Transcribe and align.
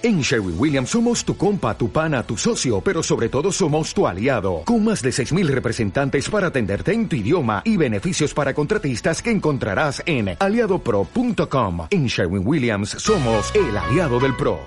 En 0.00 0.20
Sherwin 0.20 0.54
Williams 0.56 0.90
somos 0.90 1.24
tu 1.24 1.36
compa, 1.36 1.76
tu 1.76 1.90
pana, 1.90 2.22
tu 2.22 2.36
socio, 2.36 2.80
pero 2.80 3.02
sobre 3.02 3.28
todo 3.28 3.50
somos 3.50 3.92
tu 3.92 4.06
aliado, 4.06 4.62
con 4.64 4.84
más 4.84 5.02
de 5.02 5.10
6.000 5.10 5.48
representantes 5.48 6.30
para 6.30 6.46
atenderte 6.48 6.92
en 6.92 7.08
tu 7.08 7.16
idioma 7.16 7.62
y 7.64 7.76
beneficios 7.76 8.32
para 8.32 8.54
contratistas 8.54 9.20
que 9.20 9.32
encontrarás 9.32 10.00
en 10.06 10.36
aliadopro.com. 10.38 11.88
En 11.90 12.06
Sherwin 12.06 12.46
Williams 12.46 12.90
somos 12.90 13.52
el 13.56 13.76
aliado 13.76 14.20
del 14.20 14.36
PRO. 14.36 14.60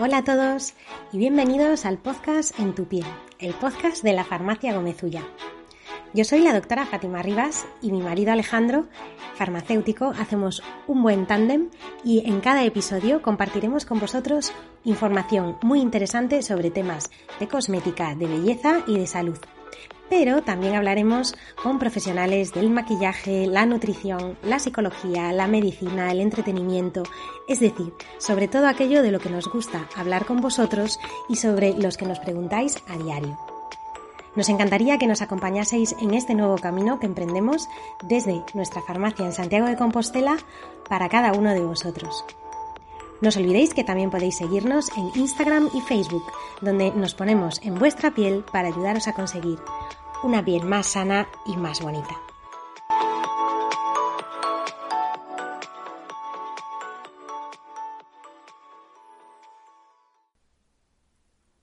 Hola 0.00 0.18
a 0.18 0.24
todos 0.24 0.74
y 1.12 1.18
bienvenidos 1.18 1.86
al 1.86 1.98
podcast 1.98 2.58
En 2.58 2.74
tu 2.74 2.86
piel, 2.86 3.06
el 3.38 3.54
podcast 3.54 4.02
de 4.02 4.14
la 4.14 4.24
farmacia 4.24 4.74
Gomezulla. 4.74 5.22
Yo 6.14 6.24
soy 6.24 6.40
la 6.40 6.54
doctora 6.54 6.86
Fátima 6.86 7.20
Rivas 7.20 7.66
y 7.82 7.92
mi 7.92 8.00
marido 8.00 8.32
Alejandro, 8.32 8.86
farmacéutico, 9.34 10.14
hacemos 10.18 10.62
un 10.86 11.02
buen 11.02 11.26
tándem 11.26 11.68
y 12.04 12.26
en 12.26 12.40
cada 12.40 12.64
episodio 12.64 13.20
compartiremos 13.22 13.84
con 13.84 14.00
vosotros 14.00 14.52
información 14.84 15.58
muy 15.62 15.80
interesante 15.80 16.42
sobre 16.42 16.70
temas 16.70 17.10
de 17.38 17.48
cosmética, 17.48 18.14
de 18.14 18.26
belleza 18.26 18.82
y 18.86 18.98
de 18.98 19.06
salud. 19.06 19.38
Pero 20.08 20.42
también 20.42 20.76
hablaremos 20.76 21.34
con 21.60 21.80
profesionales 21.80 22.52
del 22.54 22.70
maquillaje, 22.70 23.46
la 23.48 23.66
nutrición, 23.66 24.38
la 24.44 24.60
psicología, 24.60 25.32
la 25.32 25.48
medicina, 25.48 26.12
el 26.12 26.20
entretenimiento, 26.20 27.02
es 27.48 27.58
decir, 27.58 27.92
sobre 28.18 28.46
todo 28.46 28.68
aquello 28.68 29.02
de 29.02 29.10
lo 29.10 29.18
que 29.18 29.30
nos 29.30 29.48
gusta 29.48 29.88
hablar 29.96 30.24
con 30.24 30.40
vosotros 30.40 30.98
y 31.28 31.36
sobre 31.36 31.74
los 31.74 31.96
que 31.96 32.06
nos 32.06 32.20
preguntáis 32.20 32.76
a 32.86 32.96
diario. 32.96 33.55
Nos 34.36 34.50
encantaría 34.50 34.98
que 34.98 35.06
nos 35.06 35.22
acompañaseis 35.22 35.96
en 35.98 36.12
este 36.12 36.34
nuevo 36.34 36.58
camino 36.58 37.00
que 37.00 37.06
emprendemos 37.06 37.68
desde 38.02 38.44
nuestra 38.52 38.82
farmacia 38.82 39.24
en 39.24 39.32
Santiago 39.32 39.66
de 39.66 39.76
Compostela 39.76 40.36
para 40.90 41.08
cada 41.08 41.32
uno 41.32 41.54
de 41.54 41.62
vosotros. 41.62 42.22
No 43.22 43.30
os 43.30 43.36
olvidéis 43.38 43.72
que 43.72 43.82
también 43.82 44.10
podéis 44.10 44.36
seguirnos 44.36 44.92
en 44.94 45.10
Instagram 45.16 45.70
y 45.72 45.80
Facebook, 45.80 46.24
donde 46.60 46.92
nos 46.92 47.14
ponemos 47.14 47.62
en 47.62 47.76
vuestra 47.76 48.12
piel 48.12 48.44
para 48.52 48.68
ayudaros 48.68 49.08
a 49.08 49.14
conseguir 49.14 49.58
una 50.22 50.44
piel 50.44 50.64
más 50.64 50.88
sana 50.88 51.26
y 51.46 51.56
más 51.56 51.80
bonita. 51.80 52.20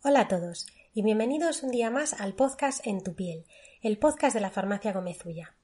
Hola 0.01 0.21
a 0.21 0.27
todos 0.27 0.65
y 0.95 1.01
bienvenidos 1.01 1.63
un 1.63 1.71
día 1.71 1.89
más 1.89 2.13
al 2.21 2.35
podcast 2.35 2.85
En 2.85 3.01
tu 3.01 3.15
piel, 3.15 3.45
el 3.81 3.97
podcast 3.97 4.35
de 4.35 4.41
la 4.41 4.51
farmacia 4.51 4.93
Gomezulla. 4.93 5.55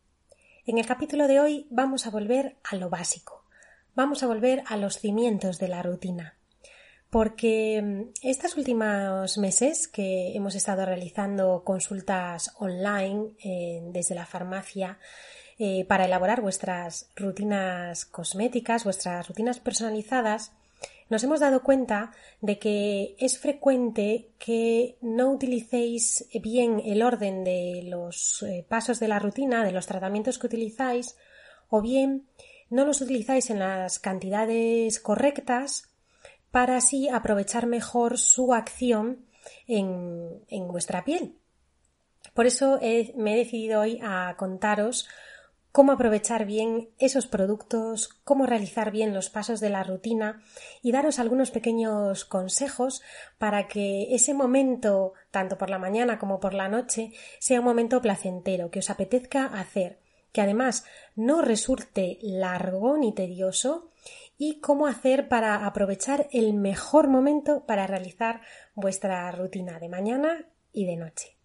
En 0.65 0.79
el 0.79 0.87
capítulo 0.87 1.27
de 1.27 1.39
hoy 1.39 1.67
vamos 1.69 2.07
a 2.07 2.09
volver 2.09 2.57
a 2.63 2.75
lo 2.77 2.89
básico, 2.89 3.45
vamos 3.93 4.23
a 4.23 4.27
volver 4.27 4.63
a 4.65 4.75
los 4.75 4.97
cimientos 4.97 5.59
de 5.59 5.67
la 5.67 5.83
rutina, 5.83 6.35
porque 7.11 7.79
mm, 7.79 8.27
estos 8.27 8.57
últimos 8.57 9.37
meses 9.37 9.87
que 9.87 10.35
hemos 10.35 10.55
estado 10.55 10.83
realizando 10.83 11.63
consultas 11.63 12.55
online 12.57 13.33
eh, 13.43 13.81
desde 13.91 14.15
la 14.15 14.25
farmacia 14.25 14.97
eh, 15.59 15.85
para 15.85 16.05
elaborar 16.05 16.41
vuestras 16.41 17.11
rutinas 17.15 18.05
cosméticas, 18.05 18.83
vuestras 18.83 19.27
rutinas 19.27 19.59
personalizadas, 19.59 20.53
nos 21.09 21.23
hemos 21.23 21.39
dado 21.39 21.63
cuenta 21.63 22.11
de 22.39 22.59
que 22.59 23.15
es 23.19 23.39
frecuente 23.39 24.29
que 24.37 24.97
no 25.01 25.31
utilicéis 25.31 26.27
bien 26.41 26.81
el 26.85 27.01
orden 27.01 27.43
de 27.43 27.81
los 27.85 28.43
eh, 28.43 28.65
pasos 28.67 28.99
de 28.99 29.07
la 29.07 29.19
rutina, 29.19 29.63
de 29.63 29.71
los 29.71 29.87
tratamientos 29.87 30.37
que 30.37 30.47
utilizáis, 30.47 31.17
o 31.69 31.81
bien 31.81 32.27
no 32.69 32.85
los 32.85 33.01
utilizáis 33.01 33.49
en 33.49 33.59
las 33.59 33.99
cantidades 33.99 34.99
correctas 34.99 35.89
para 36.51 36.77
así 36.77 37.09
aprovechar 37.09 37.65
mejor 37.65 38.17
su 38.17 38.53
acción 38.53 39.25
en, 39.67 40.67
vuestra 40.67 41.03
piel. 41.03 41.35
Por 42.33 42.45
eso 42.45 42.79
me 43.15 43.33
he 43.33 43.37
decidido 43.37 43.81
hoy 43.81 43.99
a 44.03 44.35
contaros 44.37 45.07
cómo 45.71 45.91
aprovechar 45.91 46.45
bien 46.45 46.89
esos 46.97 47.27
productos, 47.27 48.09
cómo 48.23 48.45
realizar 48.45 48.91
bien 48.91 49.13
los 49.13 49.29
pasos 49.29 49.59
de 49.59 49.69
la 49.69 49.83
rutina 49.83 50.41
y 50.81 50.91
daros 50.91 51.19
algunos 51.19 51.51
pequeños 51.51 52.25
consejos 52.25 53.01
para 53.37 53.67
que 53.67 54.13
ese 54.13 54.33
momento, 54.33 55.13
tanto 55.31 55.57
por 55.57 55.69
la 55.69 55.79
mañana 55.79 56.17
como 56.17 56.39
por 56.39 56.53
la 56.53 56.69
noche, 56.69 57.11
sea 57.39 57.59
un 57.59 57.65
momento 57.65 58.01
placentero, 58.01 58.71
que 58.71 58.79
os 58.79 58.89
apetezca 58.89 59.45
hacer, 59.45 59.99
que 60.31 60.41
además 60.41 60.85
no 61.15 61.41
resulte 61.41 62.17
largo 62.21 62.97
ni 62.97 63.13
tedioso 63.13 63.91
y 64.37 64.59
cómo 64.61 64.87
hacer 64.87 65.27
para 65.27 65.65
aprovechar 65.65 66.27
el 66.31 66.53
mejor 66.53 67.07
momento 67.07 67.65
para 67.65 67.87
realizar 67.87 68.41
vuestra 68.73 69.29
rutina 69.31 69.79
de 69.79 69.89
mañana 69.89 70.45
y 70.71 70.85
de 70.85 70.95
noche. 70.95 71.37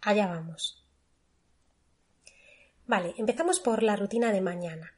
Allá 0.00 0.28
vamos. 0.28 0.77
Vale, 2.88 3.14
empezamos 3.18 3.60
por 3.60 3.82
la 3.82 3.96
rutina 3.96 4.32
de 4.32 4.40
mañana. 4.40 4.94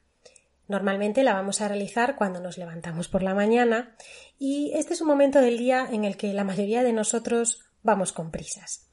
Normalmente 0.69 1.23
la 1.23 1.33
vamos 1.33 1.59
a 1.59 1.67
realizar 1.67 2.15
cuando 2.15 2.39
nos 2.39 2.57
levantamos 2.57 3.09
por 3.09 3.21
la 3.21 3.35
mañana 3.35 3.97
y 4.39 4.71
este 4.75 4.93
es 4.93 5.01
un 5.01 5.09
momento 5.09 5.41
del 5.41 5.57
día 5.57 5.85
en 5.91 6.05
el 6.05 6.15
que 6.15 6.33
la 6.33 6.45
mayoría 6.45 6.83
de 6.83 6.93
nosotros 6.93 7.65
vamos 7.83 8.13
con 8.13 8.31
prisas. 8.31 8.87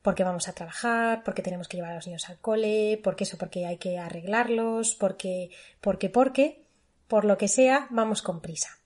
Porque 0.00 0.24
vamos 0.24 0.48
a 0.48 0.54
trabajar, 0.54 1.24
porque 1.24 1.42
tenemos 1.42 1.68
que 1.68 1.76
llevar 1.76 1.92
a 1.92 1.96
los 1.96 2.06
niños 2.06 2.26
al 2.30 2.38
cole, 2.38 2.98
porque 3.04 3.24
eso, 3.24 3.36
porque 3.36 3.66
hay 3.66 3.76
que 3.76 3.98
arreglarlos, 3.98 4.94
porque, 4.94 5.50
porque, 5.82 6.08
porque, 6.08 6.64
por 7.06 7.26
lo 7.26 7.36
que 7.36 7.48
sea, 7.48 7.86
vamos 7.90 8.22
con 8.22 8.40
prisa. 8.40 8.78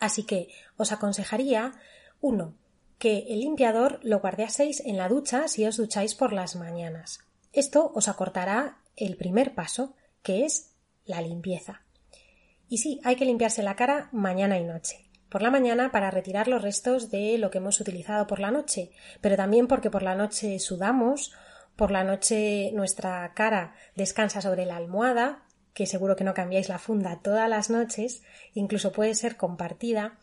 Así 0.00 0.24
que 0.24 0.48
os 0.76 0.90
aconsejaría, 0.90 1.74
uno, 2.20 2.56
que 2.98 3.18
el 3.28 3.38
limpiador 3.38 4.00
lo 4.02 4.18
guardaseis 4.18 4.80
en 4.80 4.96
la 4.96 5.08
ducha 5.08 5.46
si 5.46 5.64
os 5.64 5.76
ducháis 5.76 6.16
por 6.16 6.32
las 6.32 6.56
mañanas. 6.56 7.20
Esto 7.54 7.92
os 7.94 8.08
acortará 8.08 8.78
el 8.96 9.16
primer 9.16 9.54
paso, 9.54 9.94
que 10.22 10.44
es 10.44 10.72
la 11.04 11.22
limpieza. 11.22 11.82
Y 12.68 12.78
sí, 12.78 13.00
hay 13.04 13.14
que 13.14 13.24
limpiarse 13.24 13.62
la 13.62 13.76
cara 13.76 14.08
mañana 14.10 14.58
y 14.58 14.64
noche. 14.64 15.08
Por 15.28 15.40
la 15.40 15.50
mañana 15.50 15.92
para 15.92 16.10
retirar 16.10 16.48
los 16.48 16.62
restos 16.62 17.10
de 17.10 17.38
lo 17.38 17.50
que 17.50 17.58
hemos 17.58 17.80
utilizado 17.80 18.26
por 18.26 18.40
la 18.40 18.50
noche, 18.50 18.90
pero 19.20 19.36
también 19.36 19.68
porque 19.68 19.90
por 19.90 20.02
la 20.02 20.16
noche 20.16 20.58
sudamos, 20.58 21.32
por 21.76 21.90
la 21.90 22.04
noche 22.04 22.72
nuestra 22.72 23.32
cara 23.34 23.74
descansa 23.94 24.40
sobre 24.40 24.66
la 24.66 24.76
almohada, 24.76 25.44
que 25.74 25.86
seguro 25.86 26.16
que 26.16 26.24
no 26.24 26.34
cambiáis 26.34 26.68
la 26.68 26.78
funda 26.78 27.20
todas 27.22 27.48
las 27.48 27.70
noches, 27.70 28.22
incluso 28.54 28.92
puede 28.92 29.14
ser 29.14 29.36
compartida. 29.36 30.18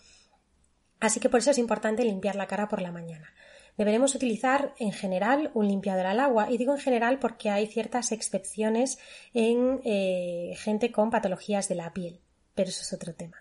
Así 0.99 1.19
que 1.19 1.29
por 1.29 1.39
eso 1.39 1.51
es 1.51 1.57
importante 1.57 2.03
limpiar 2.03 2.35
la 2.35 2.47
cara 2.47 2.67
por 2.67 2.81
la 2.81 2.91
mañana. 2.91 3.33
Deberemos 3.77 4.15
utilizar 4.15 4.73
en 4.77 4.91
general 4.91 5.51
un 5.53 5.67
limpiador 5.67 6.05
al 6.05 6.19
agua 6.19 6.51
y 6.51 6.57
digo 6.57 6.73
en 6.73 6.79
general 6.79 7.19
porque 7.19 7.49
hay 7.49 7.67
ciertas 7.67 8.11
excepciones 8.11 8.99
en 9.33 9.81
eh, 9.83 10.53
gente 10.57 10.91
con 10.91 11.09
patologías 11.09 11.67
de 11.69 11.75
la 11.75 11.93
piel, 11.93 12.19
pero 12.53 12.69
eso 12.69 12.81
es 12.81 12.93
otro 12.93 13.13
tema. 13.13 13.37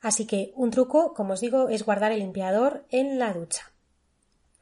Así 0.00 0.26
que 0.26 0.52
un 0.54 0.70
truco, 0.70 1.14
como 1.14 1.32
os 1.32 1.40
digo, 1.40 1.70
es 1.70 1.84
guardar 1.84 2.12
el 2.12 2.18
limpiador 2.18 2.84
en 2.90 3.18
la 3.18 3.32
ducha. 3.32 3.72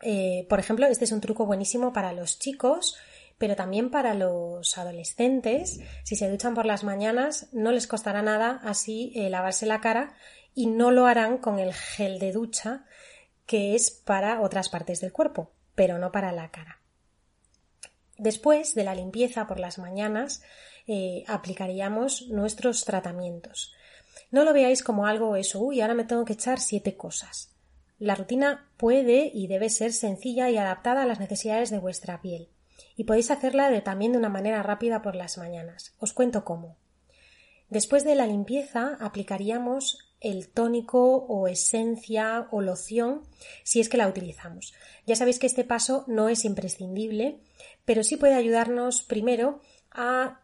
Eh, 0.01 0.47
por 0.49 0.61
ejemplo, 0.61 0.87
este 0.87 1.05
es 1.05 1.13
un 1.13 1.21
truco 1.21 1.47
buenísimo 1.47 1.93
para 1.93 2.13
los 2.13 2.39
chicos, 2.39 2.97
pero 3.39 3.57
también 3.57 3.91
para 3.91 4.15
los 4.15 4.79
adolescentes. 4.79 5.81
Si 6.05 6.15
se 6.15 6.31
duchan 6.31 6.55
por 6.55 6.65
las 6.65 6.85
mañanas, 6.85 7.49
no 7.53 7.73
les 7.73 7.89
costará 7.89 8.23
nada 8.23 8.61
así 8.63 9.13
eh, 9.17 9.31
lavarse 9.31 9.67
la 9.67 9.81
cara 9.81 10.15
y 10.55 10.67
no 10.67 10.93
lo 10.93 11.07
harán 11.07 11.39
con 11.39 11.59
el 11.59 11.73
gel 11.73 12.21
de 12.21 12.31
ducha 12.31 12.85
que 13.47 13.75
es 13.75 13.91
para 13.91 14.41
otras 14.41 14.69
partes 14.69 15.01
del 15.01 15.13
cuerpo, 15.13 15.51
pero 15.75 15.99
no 15.99 16.13
para 16.13 16.33
la 16.33 16.51
cara. 16.51 16.81
Después 18.19 18.75
de 18.75 18.85
la 18.85 18.95
limpieza 18.95 19.47
por 19.47 19.59
las 19.59 19.79
mañanas, 19.79 20.43
eh, 20.87 21.25
aplicaríamos 21.27 22.29
nuestros 22.29 22.85
tratamientos. 22.85 23.75
No 24.31 24.45
lo 24.45 24.53
veáis 24.53 24.83
como 24.83 25.07
algo 25.07 25.37
eso, 25.37 25.61
uy, 25.61 25.81
ahora 25.81 25.95
me 25.95 26.05
tengo 26.05 26.25
que 26.25 26.35
echar 26.35 26.61
siete 26.61 26.97
cosas. 26.97 27.55
La 27.99 28.15
rutina 28.15 28.69
puede 28.77 29.31
y 29.33 29.47
debe 29.47 29.71
ser 29.71 29.93
sencilla 29.93 30.51
y 30.51 30.57
adaptada 30.57 31.03
a 31.03 31.07
las 31.07 31.21
necesidades 31.21 31.71
de 31.71 31.79
vuestra 31.79 32.21
piel. 32.21 32.49
Y 32.97 33.05
podéis 33.05 33.31
hacerla 33.31 33.71
de, 33.71 33.81
también 33.81 34.13
de 34.13 34.19
una 34.19 34.29
manera 34.29 34.63
rápida 34.63 35.03
por 35.03 35.15
las 35.15 35.39
mañanas. 35.39 35.95
Os 35.99 36.13
cuento 36.13 36.45
cómo. 36.45 36.77
Después 37.71 38.05
de 38.05 38.15
la 38.15 38.27
limpieza 38.27 38.99
aplicaríamos 39.01 40.12
el 40.23 40.49
tónico 40.49 41.17
o 41.17 41.49
esencia 41.49 42.47
o 42.51 42.63
loción 42.63 43.23
si 43.65 43.81
es 43.81 43.89
que 43.89 43.97
la 43.97 44.09
utilizamos. 44.09 44.73
Ya 45.07 45.17
sabéis 45.17 45.39
que 45.39 45.47
este 45.47 45.65
paso 45.65 46.05
no 46.07 46.29
es 46.29 46.45
imprescindible, 46.45 47.41
pero 47.85 48.05
sí 48.05 48.17
puede 48.17 48.35
ayudarnos 48.35 49.03
primero 49.03 49.61
a 49.91 50.41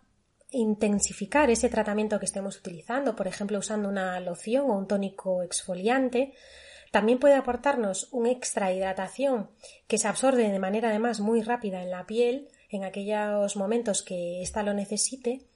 intensificar 0.51 1.51
ese 1.51 1.69
tratamiento 1.69 2.19
que 2.19 2.25
estemos 2.25 2.59
utilizando, 2.59 3.15
por 3.15 3.29
ejemplo 3.29 3.59
usando 3.59 3.89
una 3.89 4.19
loción 4.21 4.71
o 4.71 4.77
un 4.77 4.89
tónico 4.89 5.43
exfoliante. 5.43 6.35
También 6.91 7.19
puede 7.19 7.35
aportarnos 7.35 8.09
un 8.13 8.27
extra 8.27 8.73
hidratación 8.73 9.51
que 9.87 9.99
se 9.99 10.09
absorbe 10.09 10.49
de 10.49 10.59
manera 10.59 10.89
además 10.89 11.21
muy 11.21 11.43
rápida 11.43 11.83
en 11.83 11.91
la 11.91 12.07
piel 12.07 12.49
en 12.71 12.85
aquellos 12.85 13.57
momentos 13.57 14.03
que 14.03 14.43
ésta 14.43 14.63
lo 14.63 14.75
necesite 14.75 15.48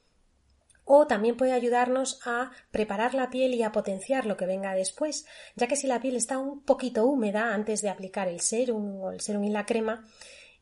o 0.85 1.07
también 1.07 1.37
puede 1.37 1.53
ayudarnos 1.53 2.21
a 2.25 2.51
preparar 2.71 3.15
la 3.15 3.31
piel 3.31 3.55
y 3.55 3.63
a 3.63 3.73
potenciar 3.73 4.27
lo 4.27 4.37
que 4.37 4.47
venga 4.47 4.75
después, 4.75 5.27
ya 5.55 5.67
que 5.67 5.77
si 5.77 5.87
la 5.87 6.01
piel 6.01 6.17
está 6.17 6.39
un 6.39 6.65
poquito 6.65 7.07
húmeda 7.07 7.55
antes 7.55 7.83
de 7.83 7.91
aplicar 7.91 8.29
el 8.29 8.41
serum 8.41 9.01
o 9.01 9.13
el 9.13 9.21
serum 9.21 9.45
y 9.45 9.51
la 9.51 9.67
crema, 9.67 10.05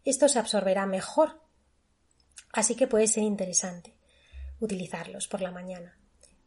esto 0.05 0.29
se 0.29 0.39
absorberá 0.39 0.87
mejor. 0.87 1.41
Así 2.53 2.75
que 2.75 2.87
puede 2.87 3.07
ser 3.07 3.23
interesante 3.23 3.95
utilizarlos 4.61 5.29
por 5.29 5.41
la 5.41 5.51
mañana. 5.51 5.97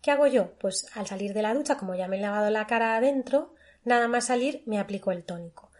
¿Qué 0.02 0.12
hago 0.12 0.28
yo? 0.28 0.54
Pues 0.60 0.86
al 0.96 1.08
salir 1.08 1.34
de 1.34 1.42
la 1.42 1.54
ducha, 1.54 1.78
como 1.78 1.96
ya 1.96 2.08
me 2.08 2.18
he 2.18 2.22
lavado 2.22 2.50
la 2.50 2.68
cara 2.68 2.98
adentro, 2.98 3.56
nada 3.86 4.08
más 4.08 4.26
salir 4.26 4.62
me 4.66 4.80
aplico 4.80 5.12
el 5.12 5.24
tónico, 5.24 5.72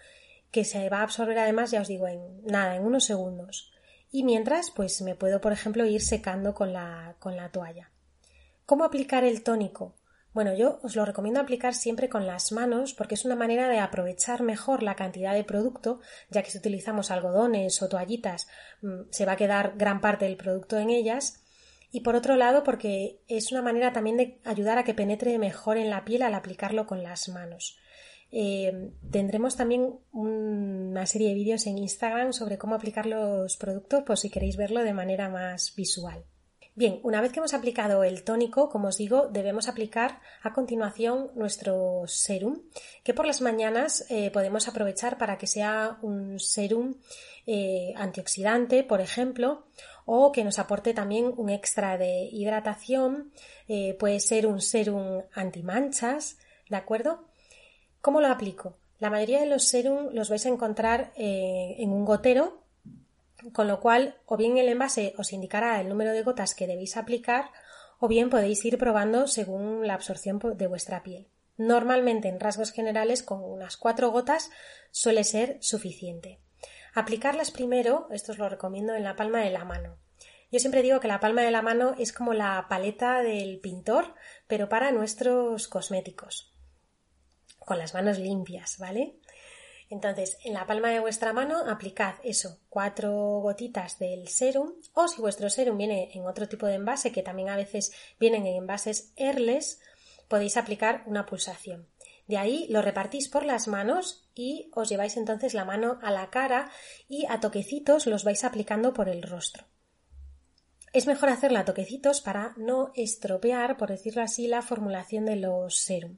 que 0.50 0.64
se 0.64 0.90
va 0.90 1.00
a 1.00 1.04
absorber 1.04 1.38
además, 1.38 1.72
ya 1.72 1.82
os 1.82 1.88
digo, 1.88 2.08
en 2.08 2.42
nada, 2.46 2.76
en 2.76 2.86
unos 2.86 3.04
segundos. 3.04 3.73
Y 4.16 4.24
mientras, 4.24 4.70
pues 4.70 5.02
me 5.02 5.16
puedo, 5.16 5.42
por 5.42 5.54
ejemplo, 5.54 5.88
ir 5.88 6.00
secando 6.00 6.54
con 6.54 6.72
la, 6.72 7.16
con 7.18 7.36
la 7.36 7.50
toalla. 7.50 7.90
¿Cómo 8.64 8.84
aplicar 8.84 9.24
el 9.24 9.42
tónico? 9.42 9.96
Bueno, 10.34 10.54
yo 10.54 10.80
os 10.84 10.96
lo 10.96 11.04
recomiendo 11.04 11.40
aplicar 11.40 11.74
siempre 11.74 12.10
con 12.10 12.28
las 12.28 12.52
manos 12.52 12.94
porque 12.94 13.16
es 13.16 13.26
una 13.26 13.36
manera 13.36 13.68
de 13.70 13.80
aprovechar 13.80 14.44
mejor 14.44 14.84
la 14.84 14.96
cantidad 14.96 15.34
de 15.34 15.44
producto, 15.44 16.00
ya 16.30 16.44
que 16.44 16.52
si 16.52 16.60
utilizamos 16.60 17.10
algodones 17.10 17.82
o 17.82 17.90
toallitas 17.90 18.48
mm, 18.84 19.10
se 19.10 19.26
va 19.26 19.32
a 19.32 19.38
quedar 19.38 19.74
gran 19.78 20.00
parte 20.00 20.26
del 20.26 20.38
producto 20.38 20.78
en 20.78 20.92
ellas. 20.92 21.44
Y 21.90 22.02
por 22.02 22.16
otro 22.16 22.36
lado, 22.36 22.64
porque 22.64 23.20
es 23.28 23.52
una 23.52 23.64
manera 23.64 23.94
también 23.94 24.18
de 24.18 24.40
ayudar 24.44 24.78
a 24.78 24.84
que 24.84 24.94
penetre 24.94 25.40
mejor 25.40 25.78
en 25.78 25.90
la 25.90 26.06
piel 26.06 26.22
al 26.22 26.36
aplicarlo 26.36 26.86
con 26.86 27.02
las 27.02 27.30
manos. 27.30 27.80
Eh, 28.36 28.90
tendremos 29.12 29.56
también 29.56 30.00
una 30.12 31.06
serie 31.06 31.30
de 31.30 31.36
vídeos 31.36 31.68
en 31.68 31.78
Instagram 31.78 32.34
sobre 32.34 32.58
cómo 32.58 32.74
aplicar 32.74 33.06
los 33.06 33.58
productos, 33.58 34.02
por 34.02 34.18
si 34.18 34.32
queréis 34.32 34.58
verlo 34.58 34.84
de 34.84 34.92
manera 34.92 35.30
más 35.30 35.76
visual. 35.76 36.26
Bien, 36.74 37.00
una 37.04 37.22
vez 37.22 37.32
que 37.32 37.38
hemos 37.38 37.54
aplicado 37.54 38.04
el 38.04 38.24
tónico, 38.24 38.70
como 38.70 38.88
os 38.88 38.98
digo, 38.98 39.28
debemos 39.28 39.68
aplicar 39.68 40.20
a 40.42 40.52
continuación 40.52 41.30
nuestro 41.36 42.06
serum, 42.08 42.64
que 43.04 43.14
por 43.14 43.28
las 43.28 43.42
mañanas 43.42 44.08
eh, 44.10 44.32
podemos 44.32 44.68
aprovechar 44.68 45.20
para 45.20 45.38
que 45.38 45.46
sea 45.46 46.00
un 46.02 46.40
serum 46.40 46.96
eh, 47.46 47.94
antioxidante, 47.96 48.84
por 48.84 49.00
ejemplo, 49.00 49.68
o 50.06 50.32
que 50.32 50.44
nos 50.44 50.58
aporte 50.58 50.96
también 50.96 51.32
un 51.38 51.52
extra 51.52 52.00
de 52.00 52.28
hidratación, 52.32 53.32
puede 54.00 54.20
ser 54.20 54.48
un 54.48 54.60
serum 54.60 55.22
antimanchas, 55.34 56.40
¿de 56.70 56.76
acuerdo? 56.76 57.33
¿Cómo 58.04 58.20
lo 58.20 58.28
aplico? 58.28 58.76
La 59.00 59.10
mayoría 59.10 59.40
de 59.40 59.46
los 59.46 59.64
serum 59.64 60.10
los 60.12 60.30
vais 60.30 60.46
a 60.46 60.50
encontrar 60.50 61.14
en 61.16 61.90
un 61.90 62.04
gotero 62.04 62.62
con 63.54 63.70
lo 63.70 63.80
cual 63.80 64.18
o 64.26 64.36
bien 64.36 64.58
el 64.58 64.68
envase 64.68 65.16
os 65.18 65.32
indicará 65.32 65.80
el 65.80 65.88
número 65.88 66.12
de 66.12 66.22
gotas 66.22 66.54
que 66.54 66.68
debéis 66.68 66.98
aplicar 66.98 67.52
o 68.00 68.10
bien 68.10 68.30
podéis 68.30 68.66
ir 68.66 68.78
probando 68.78 69.26
según 69.28 69.88
la 69.88 69.94
absorción 69.94 70.38
de 70.44 70.68
vuestra 70.68 71.02
piel. 71.02 71.30
Normalmente 71.56 72.28
en 72.28 72.42
rasgos 72.42 72.74
generales 72.74 73.24
con 73.24 73.42
unas 73.42 73.78
cuatro 73.78 74.12
gotas 74.12 74.52
suele 74.92 75.24
ser 75.24 75.58
suficiente. 75.62 76.42
Aplicarlas 76.94 77.52
primero, 77.52 78.10
esto 78.12 78.34
os 78.34 78.38
lo 78.38 78.50
recomiendo 78.50 78.96
en 78.96 79.06
la 79.06 79.16
palma 79.16 79.40
de 79.40 79.52
la 79.52 79.64
mano. 79.64 79.96
Yo 80.52 80.60
siempre 80.60 80.82
digo 80.82 81.00
que 81.00 81.08
la 81.08 81.22
palma 81.22 81.42
de 81.44 81.52
la 81.52 81.62
mano 81.62 81.96
es 81.98 82.12
como 82.12 82.34
la 82.34 82.66
paleta 82.68 83.22
del 83.22 83.62
pintor, 83.62 84.14
pero 84.46 84.68
para 84.68 84.92
nuestros 84.92 85.70
cosméticos. 85.70 86.53
Con 87.66 87.78
las 87.78 87.94
manos 87.94 88.20
limpias, 88.20 88.78
¿vale? 88.78 89.16
Entonces, 89.90 90.38
en 90.44 90.54
la 90.54 90.66
palma 90.66 90.90
de 90.90 91.00
vuestra 91.00 91.34
mano 91.34 91.60
aplicad 91.70 92.16
eso, 92.24 92.60
cuatro 92.70 93.12
gotitas 93.42 94.00
del 94.00 94.28
serum 94.28 94.74
o 94.94 95.08
si 95.08 95.22
vuestro 95.22 95.50
serum 95.50 95.78
viene 95.78 96.10
en 96.14 96.26
otro 96.26 96.48
tipo 96.48 96.66
de 96.66 96.76
envase, 96.76 97.12
que 97.12 97.22
también 97.22 97.50
a 97.50 97.56
veces 97.56 97.92
vienen 98.20 98.48
en 98.48 98.56
envases 98.56 99.14
Airless, 99.18 99.80
podéis 100.28 100.58
aplicar 100.58 101.04
una 101.06 101.26
pulsación. 101.26 101.88
De 102.28 102.38
ahí 102.38 102.66
lo 102.70 102.82
repartís 102.82 103.28
por 103.28 103.46
las 103.46 103.68
manos 103.68 104.30
y 104.34 104.72
os 104.74 104.90
lleváis 104.90 105.18
entonces 105.18 105.54
la 105.54 105.66
mano 105.66 106.00
a 106.02 106.10
la 106.10 106.30
cara 106.30 106.72
y 107.08 107.26
a 107.30 107.40
toquecitos 107.40 108.08
los 108.08 108.24
vais 108.24 108.44
aplicando 108.44 108.94
por 108.94 109.10
el 109.10 109.22
rostro. 109.22 109.66
Es 110.94 111.06
mejor 111.06 111.30
hacerla 111.30 111.62
a 111.62 111.66
toquecitos 111.66 112.22
para 112.22 112.54
no 112.56 112.92
estropear, 112.96 113.78
por 113.78 113.90
decirlo 113.90 114.22
así, 114.22 114.48
la 114.48 114.62
formulación 114.62 115.26
de 115.26 115.36
los 115.36 115.78
serum. 115.78 116.18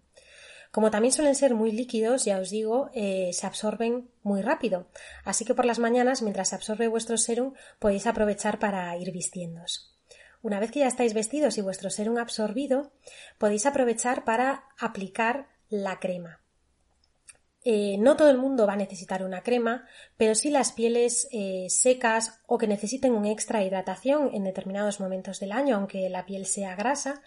Como 0.76 0.92
también 0.92 1.14
suelen 1.14 1.36
ser 1.36 1.56
muy 1.56 1.72
líquidos, 1.72 2.26
ya 2.26 2.38
os 2.38 2.50
digo, 2.50 2.90
eh, 2.94 3.30
se 3.32 3.48
absorben 3.48 4.10
muy 4.24 4.42
rápido. 4.42 4.90
Así 5.24 5.46
que 5.46 5.56
por 5.56 5.64
las 5.64 5.80
mañanas, 5.80 6.22
mientras 6.22 6.50
se 6.50 6.56
absorbe 6.56 6.90
vuestro 6.90 7.18
serum, 7.18 7.54
podéis 7.80 8.08
aprovechar 8.08 8.60
para 8.60 8.94
ir 8.98 9.14
vistiéndos. 9.14 9.96
Una 10.42 10.60
vez 10.60 10.72
que 10.72 10.82
ya 10.82 10.88
estáis 10.88 11.14
vestidos 11.14 11.58
y 11.58 11.62
vuestro 11.62 11.90
serum 11.90 12.18
absorbido, 12.18 12.92
podéis 13.38 13.66
aprovechar 13.66 14.26
para 14.26 14.66
aplicar 14.78 15.48
la 15.70 15.98
crema. 16.02 16.42
Eh, 17.64 17.96
no 17.98 18.18
todo 18.18 18.30
el 18.30 18.38
mundo 18.38 18.68
va 18.68 18.74
a 18.74 18.76
necesitar 18.76 19.24
una 19.24 19.44
crema, 19.44 19.88
pero 20.18 20.36
sí 20.36 20.50
las 20.50 20.74
pieles 20.74 21.30
eh, 21.32 21.68
secas 21.70 22.42
o 22.48 22.58
que 22.58 22.68
necesiten 22.68 23.14
un 23.14 23.26
extra 23.26 23.64
hidratación 23.64 24.32
en 24.34 24.44
determinados 24.44 25.00
momentos 25.00 25.40
del 25.40 25.54
año, 25.54 25.78
aunque 25.78 26.10
la 26.10 26.26
piel 26.26 26.46
sea 26.46 26.76
grasa, 26.76 27.22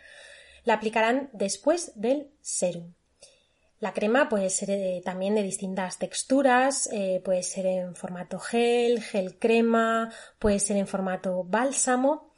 la 0.64 0.74
aplicarán 0.74 1.30
después 1.32 1.92
del 1.94 2.30
serum. 2.42 2.92
La 3.80 3.92
crema 3.92 4.28
puede 4.28 4.50
ser 4.50 5.02
también 5.04 5.36
de 5.36 5.44
distintas 5.44 5.98
texturas, 5.98 6.88
eh, 6.92 7.22
puede 7.24 7.44
ser 7.44 7.66
en 7.66 7.94
formato 7.94 8.40
gel, 8.40 9.00
gel 9.00 9.38
crema, 9.38 10.12
puede 10.40 10.58
ser 10.58 10.76
en 10.78 10.88
formato 10.88 11.44
bálsamo. 11.44 12.34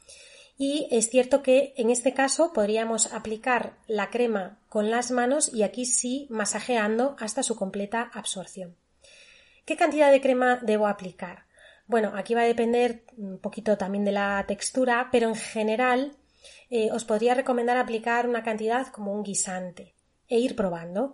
Y 0.55 0.87
es 0.91 1.09
cierto 1.09 1.41
que 1.41 1.73
en 1.77 1.89
este 1.89 2.13
caso 2.13 2.53
podríamos 2.53 3.11
aplicar 3.11 3.73
la 3.87 4.11
crema 4.11 4.59
con 4.69 4.91
las 4.91 5.09
manos 5.09 5.51
y 5.51 5.63
aquí 5.63 5.85
sí 5.85 6.27
masajeando 6.29 7.15
hasta 7.19 7.41
su 7.41 7.55
completa 7.55 8.11
absorción. 8.13 8.75
¿Qué 9.65 9.75
cantidad 9.75 10.11
de 10.11 10.21
crema 10.21 10.59
debo 10.61 10.85
aplicar? 10.85 11.45
Bueno, 11.87 12.11
aquí 12.15 12.35
va 12.35 12.41
a 12.41 12.45
depender 12.45 13.03
un 13.17 13.39
poquito 13.39 13.79
también 13.79 14.05
de 14.05 14.11
la 14.11 14.45
textura, 14.47 15.09
pero 15.11 15.27
en 15.27 15.35
general 15.35 16.15
eh, 16.69 16.91
os 16.91 17.03
podría 17.03 17.33
recomendar 17.33 17.77
aplicar 17.77 18.29
una 18.29 18.43
cantidad 18.43 18.87
como 18.87 19.11
un 19.11 19.23
guisante 19.23 19.95
e 20.31 20.39
ir 20.39 20.55
probando. 20.55 21.13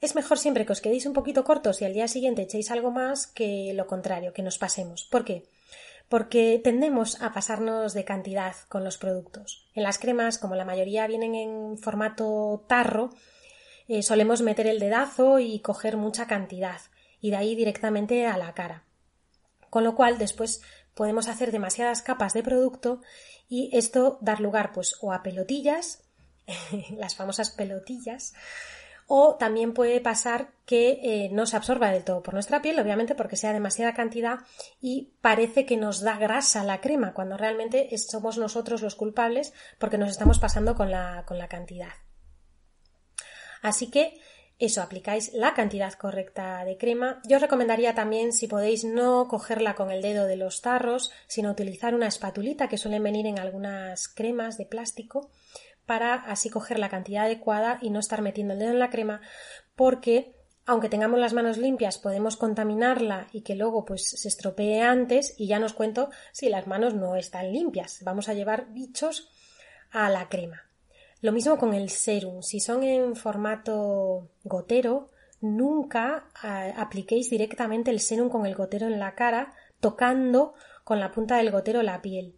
Es 0.00 0.14
mejor 0.14 0.38
siempre 0.38 0.64
que 0.64 0.72
os 0.72 0.80
quedéis 0.80 1.04
un 1.04 1.12
poquito 1.12 1.44
cortos 1.44 1.82
y 1.82 1.84
al 1.84 1.92
día 1.92 2.08
siguiente 2.08 2.42
echéis 2.42 2.70
algo 2.70 2.90
más 2.90 3.26
que 3.26 3.72
lo 3.74 3.86
contrario, 3.86 4.32
que 4.32 4.42
nos 4.42 4.56
pasemos. 4.56 5.04
¿Por 5.10 5.24
qué? 5.24 5.44
Porque 6.08 6.60
tendemos 6.62 7.20
a 7.20 7.32
pasarnos 7.32 7.92
de 7.92 8.04
cantidad 8.04 8.54
con 8.68 8.84
los 8.84 8.98
productos. 8.98 9.68
En 9.74 9.82
las 9.82 9.98
cremas, 9.98 10.38
como 10.38 10.54
la 10.54 10.64
mayoría 10.64 11.06
vienen 11.06 11.34
en 11.34 11.78
formato 11.78 12.64
tarro, 12.68 13.10
eh, 13.88 14.02
solemos 14.02 14.42
meter 14.42 14.66
el 14.66 14.78
dedazo 14.78 15.38
y 15.40 15.58
coger 15.60 15.96
mucha 15.96 16.26
cantidad 16.26 16.80
y 17.20 17.30
de 17.30 17.36
ahí 17.36 17.54
directamente 17.54 18.26
a 18.26 18.36
la 18.38 18.54
cara. 18.54 18.84
Con 19.70 19.84
lo 19.84 19.94
cual 19.94 20.18
después 20.18 20.62
podemos 20.94 21.28
hacer 21.28 21.50
demasiadas 21.50 22.02
capas 22.02 22.32
de 22.32 22.42
producto 22.42 23.00
y 23.48 23.70
esto 23.76 24.18
dar 24.20 24.40
lugar 24.40 24.72
pues 24.72 24.96
o 25.00 25.12
a 25.12 25.22
pelotillas, 25.22 26.04
las 26.96 27.14
famosas 27.14 27.50
pelotillas, 27.50 28.34
o 29.06 29.34
también 29.36 29.74
puede 29.74 30.00
pasar 30.00 30.52
que 30.64 31.00
eh, 31.02 31.28
no 31.32 31.44
se 31.46 31.56
absorba 31.56 31.90
del 31.90 32.04
todo 32.04 32.22
por 32.22 32.34
nuestra 32.34 32.62
piel, 32.62 32.78
obviamente 32.78 33.14
porque 33.14 33.36
sea 33.36 33.52
demasiada 33.52 33.94
cantidad 33.94 34.40
y 34.80 35.12
parece 35.20 35.66
que 35.66 35.76
nos 35.76 36.00
da 36.00 36.16
grasa 36.16 36.64
la 36.64 36.80
crema, 36.80 37.12
cuando 37.12 37.36
realmente 37.36 37.96
somos 37.98 38.38
nosotros 38.38 38.80
los 38.80 38.94
culpables 38.94 39.52
porque 39.78 39.98
nos 39.98 40.10
estamos 40.10 40.38
pasando 40.38 40.74
con 40.74 40.90
la, 40.90 41.24
con 41.26 41.36
la 41.38 41.48
cantidad. 41.48 41.92
Así 43.60 43.90
que 43.90 44.18
eso, 44.58 44.80
aplicáis 44.80 45.32
la 45.32 45.54
cantidad 45.54 45.92
correcta 45.94 46.64
de 46.64 46.76
crema. 46.76 47.20
Yo 47.24 47.36
os 47.36 47.42
recomendaría 47.42 47.96
también, 47.96 48.32
si 48.32 48.46
podéis, 48.46 48.84
no 48.84 49.26
cogerla 49.26 49.74
con 49.74 49.90
el 49.90 50.02
dedo 50.02 50.26
de 50.26 50.36
los 50.36 50.62
tarros, 50.62 51.10
sino 51.26 51.50
utilizar 51.50 51.96
una 51.96 52.06
espatulita 52.06 52.68
que 52.68 52.78
suelen 52.78 53.02
venir 53.02 53.26
en 53.26 53.40
algunas 53.40 54.06
cremas 54.06 54.58
de 54.58 54.66
plástico 54.66 55.30
para 55.86 56.14
así 56.14 56.50
coger 56.50 56.78
la 56.78 56.88
cantidad 56.88 57.24
adecuada 57.24 57.78
y 57.80 57.90
no 57.90 58.00
estar 58.00 58.22
metiendo 58.22 58.54
el 58.54 58.60
dedo 58.60 58.70
en 58.70 58.78
la 58.78 58.90
crema 58.90 59.20
porque 59.76 60.34
aunque 60.64 60.88
tengamos 60.88 61.18
las 61.18 61.32
manos 61.32 61.58
limpias 61.58 61.98
podemos 61.98 62.36
contaminarla 62.36 63.26
y 63.32 63.42
que 63.42 63.56
luego 63.56 63.84
pues 63.84 64.08
se 64.08 64.28
estropee 64.28 64.80
antes 64.80 65.34
y 65.38 65.48
ya 65.48 65.58
nos 65.58 65.72
cuento 65.72 66.10
si 66.32 66.48
las 66.48 66.66
manos 66.66 66.94
no 66.94 67.16
están 67.16 67.52
limpias. 67.52 68.00
Vamos 68.04 68.28
a 68.28 68.34
llevar 68.34 68.72
bichos 68.72 69.30
a 69.90 70.08
la 70.08 70.28
crema. 70.28 70.62
Lo 71.20 71.32
mismo 71.32 71.58
con 71.58 71.74
el 71.74 71.90
serum. 71.90 72.42
Si 72.42 72.60
son 72.60 72.82
en 72.82 73.16
formato 73.16 74.28
gotero, 74.44 75.10
nunca 75.40 76.28
eh, 76.42 76.74
apliquéis 76.76 77.30
directamente 77.30 77.90
el 77.90 78.00
serum 78.00 78.28
con 78.28 78.46
el 78.46 78.54
gotero 78.54 78.86
en 78.86 78.98
la 78.98 79.14
cara, 79.14 79.54
tocando 79.80 80.54
con 80.84 81.00
la 81.00 81.10
punta 81.10 81.36
del 81.36 81.50
gotero 81.50 81.82
la 81.82 82.02
piel. 82.02 82.36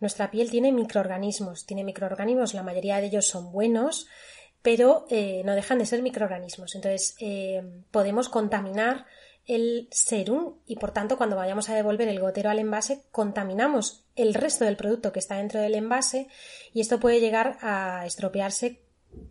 Nuestra 0.00 0.30
piel 0.30 0.50
tiene 0.50 0.72
microorganismos, 0.72 1.66
tiene 1.66 1.84
microorganismos, 1.84 2.54
la 2.54 2.62
mayoría 2.62 3.00
de 3.00 3.06
ellos 3.06 3.26
son 3.26 3.52
buenos, 3.52 4.06
pero 4.62 5.06
eh, 5.10 5.42
no 5.44 5.54
dejan 5.54 5.78
de 5.78 5.86
ser 5.86 6.02
microorganismos. 6.02 6.74
Entonces, 6.74 7.16
eh, 7.20 7.62
podemos 7.90 8.28
contaminar 8.28 9.06
el 9.46 9.88
serum 9.90 10.56
y 10.66 10.76
por 10.76 10.92
tanto 10.92 11.16
cuando 11.16 11.36
vayamos 11.36 11.68
a 11.68 11.74
devolver 11.74 12.08
el 12.08 12.20
gotero 12.20 12.50
al 12.50 12.58
envase 12.58 13.02
contaminamos 13.10 14.04
el 14.14 14.34
resto 14.34 14.64
del 14.64 14.76
producto 14.76 15.12
que 15.12 15.18
está 15.18 15.36
dentro 15.36 15.60
del 15.60 15.74
envase 15.74 16.28
y 16.72 16.80
esto 16.80 17.00
puede 17.00 17.20
llegar 17.20 17.58
a 17.60 18.04
estropearse 18.06 18.82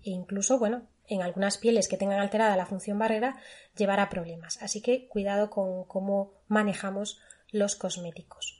e 0.04 0.10
incluso, 0.10 0.60
bueno, 0.60 0.88
en 1.08 1.22
algunas 1.22 1.58
pieles 1.58 1.88
que 1.88 1.98
tengan 1.98 2.20
alterada 2.20 2.56
la 2.58 2.66
función 2.66 3.00
barrera, 3.00 3.38
llevar 3.78 4.00
a 4.00 4.10
problemas. 4.10 4.62
Así 4.62 4.82
que 4.82 5.08
cuidado 5.08 5.50
con 5.50 5.86
cómo 5.86 6.34
manejamos 6.48 7.20
los 7.52 7.76
cosméticos. 7.76 8.59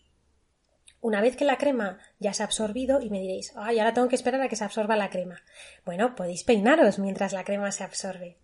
Una 1.02 1.22
vez 1.22 1.36
que 1.38 1.46
la 1.46 1.58
crema 1.58 1.98
ya 2.20 2.34
se 2.34 2.44
ha 2.44 2.46
absorbido 2.46 3.02
y 3.02 3.10
me 3.10 3.22
diréis, 3.22 3.54
ay, 3.56 3.80
ahora 3.80 3.94
tengo 3.94 4.10
que 4.10 4.16
esperar 4.16 4.42
a 4.42 4.50
que 4.50 4.56
se 4.56 4.66
absorba 4.66 4.98
la 4.98 5.10
crema. 5.10 5.42
Bueno, 5.86 6.16
podéis 6.16 6.44
peinaros 6.44 7.00
mientras 7.00 7.32
la 7.32 7.46
crema 7.46 7.72
se 7.72 7.84
absorbe. 7.84 8.38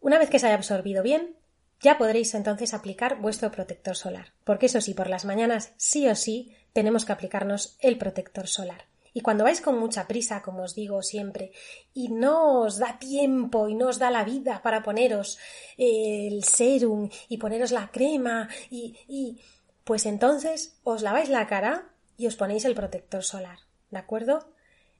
Una 0.00 0.18
vez 0.18 0.28
que 0.28 0.38
se 0.38 0.46
haya 0.46 0.56
absorbido 0.56 1.02
bien, 1.02 1.36
ya 1.80 1.98
podréis 1.98 2.34
entonces 2.34 2.74
aplicar 2.74 3.20
vuestro 3.20 3.50
protector 3.50 3.96
solar, 3.96 4.32
porque 4.44 4.66
eso 4.66 4.80
sí, 4.80 4.94
por 4.94 5.08
las 5.08 5.24
mañanas 5.24 5.72
sí 5.76 6.08
o 6.08 6.14
sí 6.14 6.54
tenemos 6.72 7.04
que 7.04 7.12
aplicarnos 7.12 7.76
el 7.80 7.96
protector 7.98 8.48
solar. 8.48 8.86
Y 9.12 9.22
cuando 9.22 9.44
vais 9.44 9.62
con 9.62 9.78
mucha 9.78 10.06
prisa, 10.06 10.42
como 10.42 10.64
os 10.64 10.74
digo 10.74 11.02
siempre, 11.02 11.52
y 11.94 12.08
no 12.08 12.60
os 12.60 12.78
da 12.78 12.98
tiempo 12.98 13.66
y 13.66 13.74
no 13.74 13.88
os 13.88 13.98
da 13.98 14.10
la 14.10 14.24
vida 14.24 14.60
para 14.62 14.82
poneros 14.82 15.38
el 15.78 16.44
serum 16.44 17.08
y 17.28 17.38
poneros 17.38 17.70
la 17.70 17.88
crema 17.90 18.48
y 18.68 19.38
pues 19.86 20.04
entonces 20.04 20.80
os 20.82 21.02
laváis 21.02 21.28
la 21.28 21.46
cara 21.46 21.84
y 22.16 22.26
os 22.26 22.34
ponéis 22.34 22.64
el 22.64 22.74
protector 22.74 23.22
solar, 23.22 23.60
¿de 23.92 23.98
acuerdo? 23.98 24.50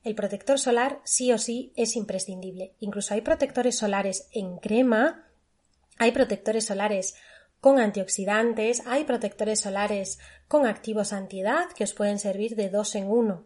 El 0.05 0.15
protector 0.15 0.61
solar 0.61 1.01
sí 1.03 1.33
o 1.33 1.39
sí 1.39 1.73
es 1.75 1.97
imprescindible. 1.97 2.73
Incluso 2.79 3.13
hay 3.13 3.23
protectores 3.23 3.77
solares 3.77 4.29
en 4.31 4.59
crema, 4.59 5.27
hay 5.99 6.13
protectores 6.13 6.67
solares 6.67 7.17
con 7.61 7.81
antioxidantes, 7.81 8.87
hay 8.87 9.03
protectores 9.03 9.59
solares 9.59 10.21
con 10.47 10.67
activos 10.67 11.13
antiedad 11.13 11.67
que 11.75 11.83
os 11.83 11.93
pueden 11.93 12.21
servir 12.21 12.55
de 12.55 12.69
dos 12.71 12.95
en 12.95 13.11
uno. 13.11 13.45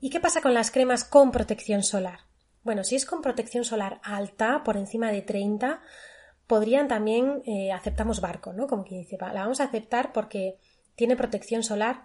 ¿Y 0.00 0.08
qué 0.08 0.18
pasa 0.18 0.40
con 0.40 0.54
las 0.54 0.70
cremas 0.70 1.04
con 1.04 1.30
protección 1.30 1.82
solar? 1.82 2.20
Bueno, 2.62 2.84
si 2.84 2.96
es 2.96 3.04
con 3.04 3.20
protección 3.20 3.64
solar 3.64 4.00
alta, 4.02 4.62
por 4.64 4.78
encima 4.78 5.12
de 5.12 5.20
30, 5.20 5.82
podrían 6.52 6.86
también, 6.86 7.42
eh, 7.46 7.72
aceptamos 7.72 8.20
barco, 8.20 8.52
¿no? 8.52 8.66
Como 8.66 8.84
quien 8.84 9.00
dice, 9.00 9.16
la 9.18 9.32
vamos 9.32 9.60
a 9.60 9.64
aceptar 9.64 10.12
porque 10.12 10.58
tiene 10.96 11.16
protección 11.16 11.62
solar 11.62 12.02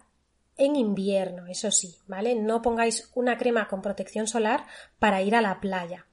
en 0.55 0.77
invierno, 0.77 1.47
eso 1.47 1.69
sí, 1.69 1.97
¿vale? 2.07 2.33
No 2.33 2.61
pongáis 2.61 3.11
una 3.13 3.37
crema 3.37 3.67
con 3.67 3.81
protección 3.81 4.25
solar 4.25 4.63
para 4.99 5.21
ir 5.21 5.35
a 5.35 5.41
la 5.41 5.59
playa. 5.59 6.07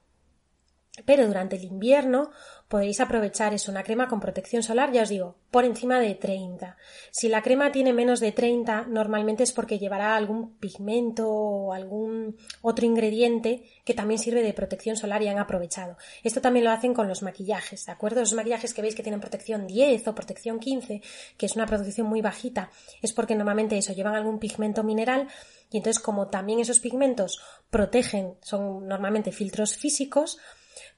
Pero 1.03 1.27
durante 1.27 1.57
el 1.57 1.65
invierno 1.65 2.31
podéis 2.69 3.01
aprovechar 3.01 3.53
eso, 3.53 3.69
una 3.69 3.83
crema 3.83 4.07
con 4.07 4.21
protección 4.21 4.63
solar, 4.63 4.93
ya 4.93 5.03
os 5.03 5.09
digo, 5.09 5.35
por 5.51 5.65
encima 5.65 5.99
de 5.99 6.15
30. 6.15 6.77
Si 7.11 7.27
la 7.27 7.41
crema 7.41 7.71
tiene 7.71 7.91
menos 7.91 8.21
de 8.21 8.31
30, 8.31 8.85
normalmente 8.87 9.43
es 9.43 9.51
porque 9.51 9.77
llevará 9.77 10.15
algún 10.15 10.55
pigmento 10.57 11.29
o 11.29 11.73
algún 11.73 12.37
otro 12.61 12.85
ingrediente 12.85 13.63
que 13.83 13.93
también 13.93 14.19
sirve 14.19 14.41
de 14.41 14.53
protección 14.53 14.95
solar 14.95 15.21
y 15.21 15.27
han 15.27 15.37
aprovechado. 15.37 15.97
Esto 16.23 16.39
también 16.39 16.63
lo 16.63 16.71
hacen 16.71 16.93
con 16.93 17.09
los 17.09 17.23
maquillajes, 17.23 17.85
¿de 17.85 17.91
acuerdo? 17.91 18.21
Los 18.21 18.33
maquillajes 18.33 18.73
que 18.73 18.81
veis 18.81 18.95
que 18.95 19.03
tienen 19.03 19.19
protección 19.19 19.67
10 19.67 20.07
o 20.07 20.15
protección 20.15 20.59
15, 20.59 21.01
que 21.37 21.45
es 21.45 21.55
una 21.55 21.65
protección 21.65 22.07
muy 22.07 22.21
bajita, 22.21 22.71
es 23.01 23.11
porque 23.11 23.35
normalmente 23.35 23.77
eso 23.77 23.93
llevan 23.93 24.15
algún 24.15 24.39
pigmento 24.39 24.81
mineral 24.83 25.27
y 25.71 25.77
entonces 25.77 26.01
como 26.01 26.27
también 26.27 26.59
esos 26.59 26.79
pigmentos 26.79 27.41
protegen, 27.69 28.35
son 28.41 28.87
normalmente 28.87 29.31
filtros 29.31 29.75
físicos, 29.75 30.37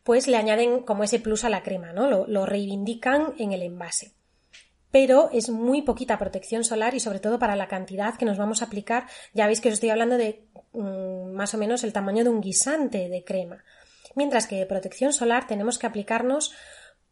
pues 0.08 0.28
le 0.28 0.38
añaden 0.38 0.84
como 0.84 1.04
ese 1.04 1.20
plus 1.20 1.44
a 1.44 1.50
la 1.50 1.64
crema, 1.64 1.92
¿no? 1.92 2.26
Lo, 2.28 2.46
reivindican 2.46 3.34
en 3.40 3.52
el 3.52 3.62
envase. 3.62 4.14
Pero 4.90 5.30
es 5.34 5.50
muy 5.50 5.82
poquita 5.82 6.18
protección 6.18 6.64
solar 6.64 6.96
y 6.96 7.02
sobre 7.02 7.20
todo 7.20 7.40
para 7.40 7.58
la 7.58 7.68
cantidad 7.68 8.16
que 8.16 8.24
nos 8.24 8.38
vamos 8.38 8.62
a 8.62 8.68
aplicar. 8.68 9.08
Ya 9.34 9.48
veis 9.48 9.60
que 9.60 9.68
os 9.68 9.74
estoy 9.74 9.90
hablando 9.90 10.16
de 10.16 10.46
mm, 10.72 11.34
más 11.34 11.54
o 11.54 11.58
menos 11.58 11.84
el 11.84 11.92
tamaño 11.92 12.24
de 12.24 12.30
un 12.30 12.40
guisante 12.40 13.10
de 13.10 13.26
crema. 13.26 13.66
Mientras 14.16 14.48
que 14.48 14.56
de 14.56 14.66
protección 14.66 15.12
solar 15.12 15.46
tenemos 15.46 15.78
que 15.78 15.88
aplicarnos 15.88 16.54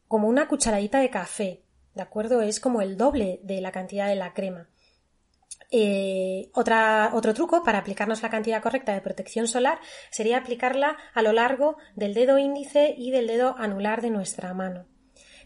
como 0.08 0.30
una 0.30 0.48
cucharadita 0.48 1.02
de 1.02 1.10
café, 1.10 1.64
¿de 1.96 2.02
acuerdo? 2.02 2.42
Es 2.42 2.62
como 2.62 2.82
el 2.82 2.96
doble 2.96 3.42
de 3.44 3.60
la 3.60 3.74
cantidad 3.74 4.08
de 4.08 4.16
la 4.16 4.34
crema. 4.34 4.70
Eh, 5.72 6.50
otro 6.54 7.34
truco 7.34 7.64
para 7.64 7.80
aplicarnos 7.80 8.22
la 8.22 8.30
cantidad 8.30 8.62
correcta 8.62 8.94
de 8.94 9.02
protección 9.02 9.48
solar 9.48 9.80
sería 10.12 10.38
aplicarla 10.38 10.98
a 11.14 11.22
lo 11.22 11.34
largo 11.34 11.78
del 11.96 12.14
dedo 12.14 12.38
índice 12.38 12.94
y 12.98 13.12
del 13.12 13.28
dedo 13.28 13.56
anular 13.58 14.02
de 14.02 14.10
nuestra 14.10 14.54
mano. 14.54 14.86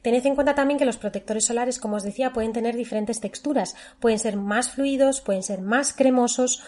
Tened 0.01 0.25
en 0.25 0.35
cuenta 0.35 0.55
también 0.55 0.77
que 0.77 0.85
los 0.85 0.97
protectores 0.97 1.45
solares, 1.45 1.79
como 1.79 1.97
os 1.97 2.03
decía, 2.03 2.31
pueden 2.31 2.53
tener 2.53 2.75
diferentes 2.75 3.19
texturas. 3.19 3.75
Pueden 3.99 4.19
ser 4.19 4.37
más 4.37 4.71
fluidos, 4.71 5.19
pueden 5.21 5.43
ser 5.43 5.61
más 5.61 5.93
cremosos, 5.93 6.63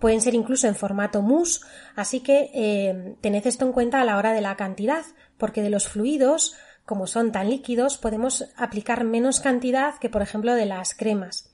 pueden 0.00 0.20
ser 0.20 0.34
incluso 0.34 0.66
en 0.66 0.74
formato 0.74 1.22
mousse. 1.22 1.60
Así 1.94 2.20
que 2.20 2.50
eh, 2.52 3.14
tened 3.20 3.46
esto 3.46 3.64
en 3.64 3.72
cuenta 3.72 4.00
a 4.00 4.04
la 4.04 4.16
hora 4.16 4.32
de 4.32 4.40
la 4.40 4.56
cantidad, 4.56 5.04
porque 5.36 5.62
de 5.62 5.70
los 5.70 5.88
fluidos, 5.88 6.56
como 6.84 7.06
son 7.06 7.30
tan 7.30 7.48
líquidos, 7.48 7.96
podemos 7.96 8.46
aplicar 8.56 9.04
menos 9.04 9.40
cantidad 9.40 9.96
que, 9.98 10.10
por 10.10 10.22
ejemplo, 10.22 10.54
de 10.54 10.66
las 10.66 10.94
cremas. 10.94 11.47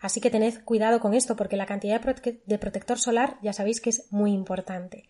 Así 0.00 0.20
que 0.20 0.30
tened 0.30 0.62
cuidado 0.64 1.00
con 1.00 1.14
esto 1.14 1.36
porque 1.36 1.56
la 1.56 1.66
cantidad 1.66 2.00
de 2.00 2.58
protector 2.58 2.98
solar 2.98 3.38
ya 3.42 3.52
sabéis 3.52 3.80
que 3.80 3.90
es 3.90 4.10
muy 4.12 4.32
importante. 4.32 5.08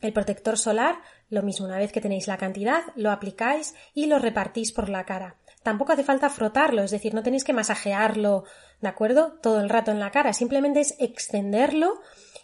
El 0.00 0.12
protector 0.12 0.58
solar, 0.58 0.96
lo 1.30 1.42
mismo, 1.42 1.66
una 1.66 1.78
vez 1.78 1.92
que 1.92 2.00
tenéis 2.00 2.26
la 2.26 2.36
cantidad, 2.36 2.82
lo 2.96 3.12
aplicáis 3.12 3.74
y 3.94 4.06
lo 4.06 4.18
repartís 4.18 4.72
por 4.72 4.88
la 4.88 5.04
cara. 5.04 5.36
Tampoco 5.62 5.92
hace 5.92 6.02
falta 6.02 6.28
frotarlo, 6.28 6.82
es 6.82 6.90
decir, 6.90 7.14
no 7.14 7.22
tenéis 7.22 7.44
que 7.44 7.52
masajearlo, 7.52 8.42
¿de 8.80 8.88
acuerdo? 8.88 9.38
Todo 9.40 9.60
el 9.60 9.68
rato 9.68 9.92
en 9.92 10.00
la 10.00 10.10
cara, 10.10 10.32
simplemente 10.32 10.80
es 10.80 10.96
extenderlo 10.98 12.00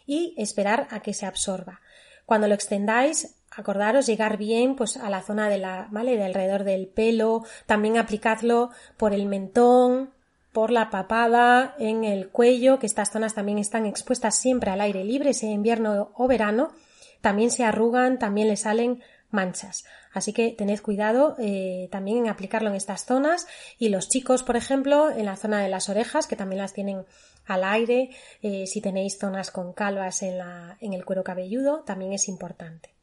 y 0.07 0.35
esperar 0.39 0.87
a 0.91 1.01
que 1.01 1.13
se 1.13 1.27
absorba. 1.27 1.81
Cuando 2.27 2.47
lo 2.47 2.55
extendáis, 2.55 3.35
acordaros 3.51 4.07
llegar 4.07 4.37
bien 4.37 4.77
pues 4.77 4.97
a 4.97 5.11
la 5.11 5.23
zona 5.23 5.49
de 5.49 5.59
la, 5.59 5.89
¿vale? 5.91 6.17
de 6.17 6.25
alrededor 6.25 6.63
del 6.63 6.87
pelo, 6.87 7.45
también 7.67 7.99
aplicadlo 7.99 8.71
por 8.97 9.13
el 9.13 9.27
mentón, 9.27 10.11
por 10.59 10.73
la 10.73 10.91
papada, 10.91 11.77
en 11.79 12.03
el 12.03 12.31
cuello, 12.31 12.81
que 12.81 12.87
estas 12.87 13.13
zonas 13.13 13.33
también 13.33 13.59
están 13.59 13.87
expuestas 13.87 14.35
siempre 14.35 14.73
al 14.73 14.81
aire 14.81 15.05
libre, 15.05 15.33
sea 15.33 15.53
invierno 15.53 16.11
o 16.17 16.27
verano, 16.27 16.73
también 17.21 17.53
se 17.53 17.63
arrugan, 17.63 18.19
también 18.19 18.49
le 18.49 18.57
salen 18.57 19.01
manchas. 19.31 19.85
Así 20.13 20.33
que 20.33 20.51
tened 20.51 20.81
cuidado 20.81 21.37
eh, 21.39 21.89
también 21.93 22.19
en 22.19 22.29
aplicarlo 22.29 22.71
en 22.71 22.75
estas 22.75 23.05
zonas 23.05 23.47
y 23.79 23.91
los 23.91 24.09
chicos, 24.09 24.43
por 24.43 24.57
ejemplo, 24.57 25.13
en 25.13 25.27
la 25.27 25.37
zona 25.37 25.63
de 25.63 25.69
las 25.69 25.89
orejas, 25.89 26.27
que 26.27 26.35
también 26.35 26.61
las 26.61 26.73
tienen 26.73 27.05
al 27.47 27.63
aire, 27.63 28.11
eh, 28.43 28.67
si 28.67 28.81
tenéis 28.81 29.17
zonas 29.17 29.53
con 29.53 29.73
calvas 29.73 30.25
en, 30.25 30.41
en 30.81 30.93
el 30.93 31.05
cuero 31.05 31.23
cabelludo, 31.23 31.85
también 31.87 32.13
es 32.13 32.27
importante. 32.27 32.97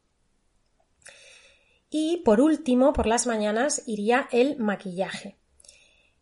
Y 1.89 2.17
por 2.25 2.41
último, 2.41 2.91
por 2.91 3.07
las 3.07 3.27
mañanas 3.27 3.81
iría 3.85 4.27
el 4.33 4.57
maquillaje. 4.57 5.37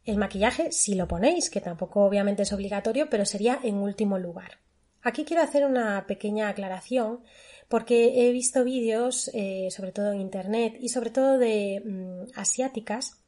El 0.06 0.18
maquillaje, 0.18 0.72
si 0.72 0.96
lo 0.96 1.08
ponéis, 1.08 1.50
que 1.50 1.62
tampoco 1.62 2.04
obviamente 2.04 2.44
es 2.44 2.52
obligatorio, 2.52 3.10
pero 3.10 3.26
sería 3.26 3.60
en 3.64 3.76
último 3.76 4.20
lugar. 4.20 4.60
Aquí 5.02 5.26
quiero 5.26 5.44
hacer 5.44 5.66
una 5.66 6.06
pequeña 6.08 6.50
aclaración 6.50 7.22
porque 7.68 8.28
he 8.28 8.32
visto 8.32 8.64
vídeos, 8.64 9.30
eh, 9.34 9.70
sobre 9.72 9.92
todo 9.92 10.12
en 10.12 10.22
Internet 10.22 10.78
y 10.80 10.90
sobre 10.90 11.10
todo 11.10 11.38
de 11.38 11.82
mm, 11.84 12.38
asiáticas, 12.40 13.24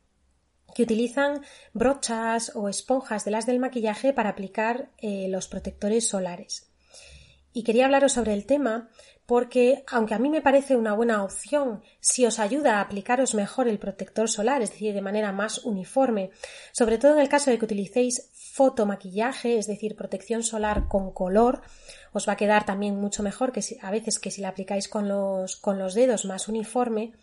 que 0.74 0.84
utilizan 0.84 1.42
brochas 1.74 2.52
o 2.56 2.68
esponjas 2.68 3.24
de 3.24 3.32
las 3.32 3.46
del 3.46 3.60
maquillaje 3.60 4.14
para 4.14 4.32
aplicar 4.32 4.90
eh, 4.98 5.28
los 5.30 5.48
protectores 5.48 6.08
solares. 6.08 6.70
Y 7.54 7.64
quería 7.64 7.86
hablaros 7.86 8.12
sobre 8.12 8.34
el 8.34 8.46
tema 8.46 8.90
porque 9.26 9.84
aunque 9.88 10.14
a 10.14 10.20
mí 10.20 10.30
me 10.30 10.42
parece 10.42 10.76
una 10.76 10.94
buena 10.94 11.24
opción 11.24 11.82
si 12.00 12.26
os 12.26 12.40
ayuda 12.40 12.78
a 12.78 12.82
aplicaros 12.82 13.34
mejor 13.34 13.68
el 13.68 13.80
protector 13.80 14.30
solar, 14.30 14.62
es 14.62 14.72
decir, 14.72 14.94
de 14.94 15.02
manera 15.02 15.32
más 15.32 15.66
uniforme, 15.66 16.30
sobre 16.72 16.98
todo 16.98 17.14
en 17.14 17.20
el 17.20 17.30
caso 17.30 17.50
de 17.50 17.58
que 17.58 17.66
utilicéis 17.66 18.30
fotomaquillaje, 18.54 19.58
es 19.58 19.68
decir, 19.68 19.96
protección 19.96 20.44
solar 20.44 20.88
con 20.88 21.12
color, 21.12 21.62
os 22.14 22.28
va 22.28 22.34
a 22.34 22.38
quedar 22.38 22.66
también 22.66 22.96
mucho 22.96 23.24
mejor 23.24 23.52
que 23.52 23.62
a 23.82 23.92
veces 23.92 24.20
que 24.20 24.32
si 24.32 24.42
la 24.42 24.50
aplicáis 24.50 24.88
con 24.88 25.10
los, 25.10 25.58
con 25.58 25.80
los 25.80 25.94
dedos 25.94 26.26
más 26.26 26.48
uniforme. 26.48 27.14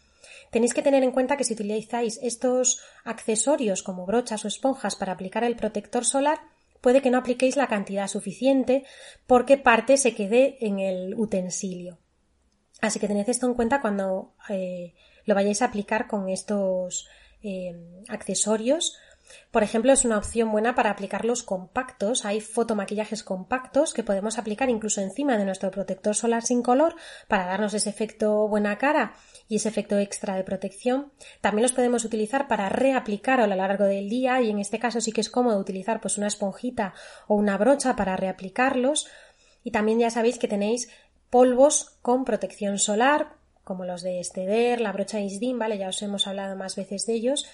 Tenéis 0.50 0.74
que 0.74 0.82
tener 0.82 1.02
en 1.02 1.12
cuenta 1.12 1.36
que 1.36 1.44
si 1.44 1.54
utilizáis 1.54 2.18
estos 2.22 2.82
accesorios 3.04 3.82
como 3.82 4.04
brochas 4.04 4.44
o 4.44 4.48
esponjas 4.48 4.96
para 4.96 5.12
aplicar 5.12 5.44
el 5.44 5.56
protector 5.56 6.04
solar, 6.04 6.40
puede 6.82 7.00
que 7.00 7.10
no 7.10 7.16
apliquéis 7.16 7.56
la 7.56 7.68
cantidad 7.68 8.08
suficiente 8.08 8.84
porque 9.26 9.56
parte 9.56 9.96
se 9.96 10.14
quede 10.14 10.58
en 10.60 10.80
el 10.80 11.14
utensilio. 11.14 11.98
Así 12.82 12.98
que 12.98 13.08
tened 13.08 13.28
esto 13.28 13.46
en 13.46 13.54
cuenta 13.54 13.80
cuando 13.80 14.34
eh, 14.50 14.94
lo 15.24 15.34
vayáis 15.34 15.62
a 15.62 15.66
aplicar 15.66 16.08
con 16.08 16.28
estos 16.28 17.08
eh, 17.42 17.74
accesorios 18.08 18.98
Por 19.50 19.62
ejemplo, 19.62 19.92
es 19.92 20.04
una 20.04 20.18
opción 20.18 20.50
buena 20.50 20.74
para 20.74 20.90
aplicar 20.90 21.24
los 21.24 21.42
compactos. 21.42 22.24
Hay 22.24 22.40
fotomaquillajes 22.40 23.22
compactos 23.22 23.94
que 23.94 24.02
podemos 24.02 24.38
aplicar 24.38 24.70
incluso 24.70 25.00
encima 25.00 25.36
de 25.36 25.44
nuestro 25.44 25.70
protector 25.70 26.14
solar 26.14 26.42
sin 26.42 26.62
color 26.62 26.96
para 27.28 27.46
darnos 27.46 27.74
ese 27.74 27.90
efecto 27.90 28.48
buena 28.48 28.78
cara 28.78 29.14
y 29.48 29.56
ese 29.56 29.68
efecto 29.68 29.98
extra 29.98 30.36
de 30.36 30.44
protección. 30.44 31.12
También 31.40 31.62
los 31.62 31.72
podemos 31.72 32.04
utilizar 32.04 32.48
para 32.48 32.68
reaplicar 32.68 33.40
a 33.40 33.46
lo 33.46 33.56
largo 33.56 33.84
del 33.84 34.08
día 34.08 34.40
y 34.40 34.50
en 34.50 34.58
este 34.58 34.78
caso 34.78 35.00
sí 35.00 35.12
que 35.12 35.20
es 35.20 35.30
cómodo 35.30 35.58
utilizar 35.58 36.00
pues 36.00 36.18
una 36.18 36.26
esponjita 36.26 36.94
o 37.26 37.34
una 37.34 37.58
brocha 37.58 37.96
para 37.96 38.16
reaplicarlos. 38.16 39.08
Y 39.64 39.70
también 39.70 39.98
ya 39.98 40.10
sabéis 40.10 40.38
que 40.38 40.48
tenéis 40.48 40.88
polvos 41.30 41.96
con 42.02 42.24
protección 42.24 42.78
solar, 42.78 43.36
como 43.64 43.84
los 43.84 44.02
de 44.02 44.20
Esteder, 44.20 44.80
la 44.80 44.92
brocha 44.92 45.20
Isdin, 45.20 45.58
¿vale? 45.58 45.78
Ya 45.78 45.88
os 45.88 46.02
hemos 46.02 46.26
hablado 46.26 46.56
más 46.56 46.76
veces 46.76 47.06
de 47.06 47.14
ellos 47.14 47.46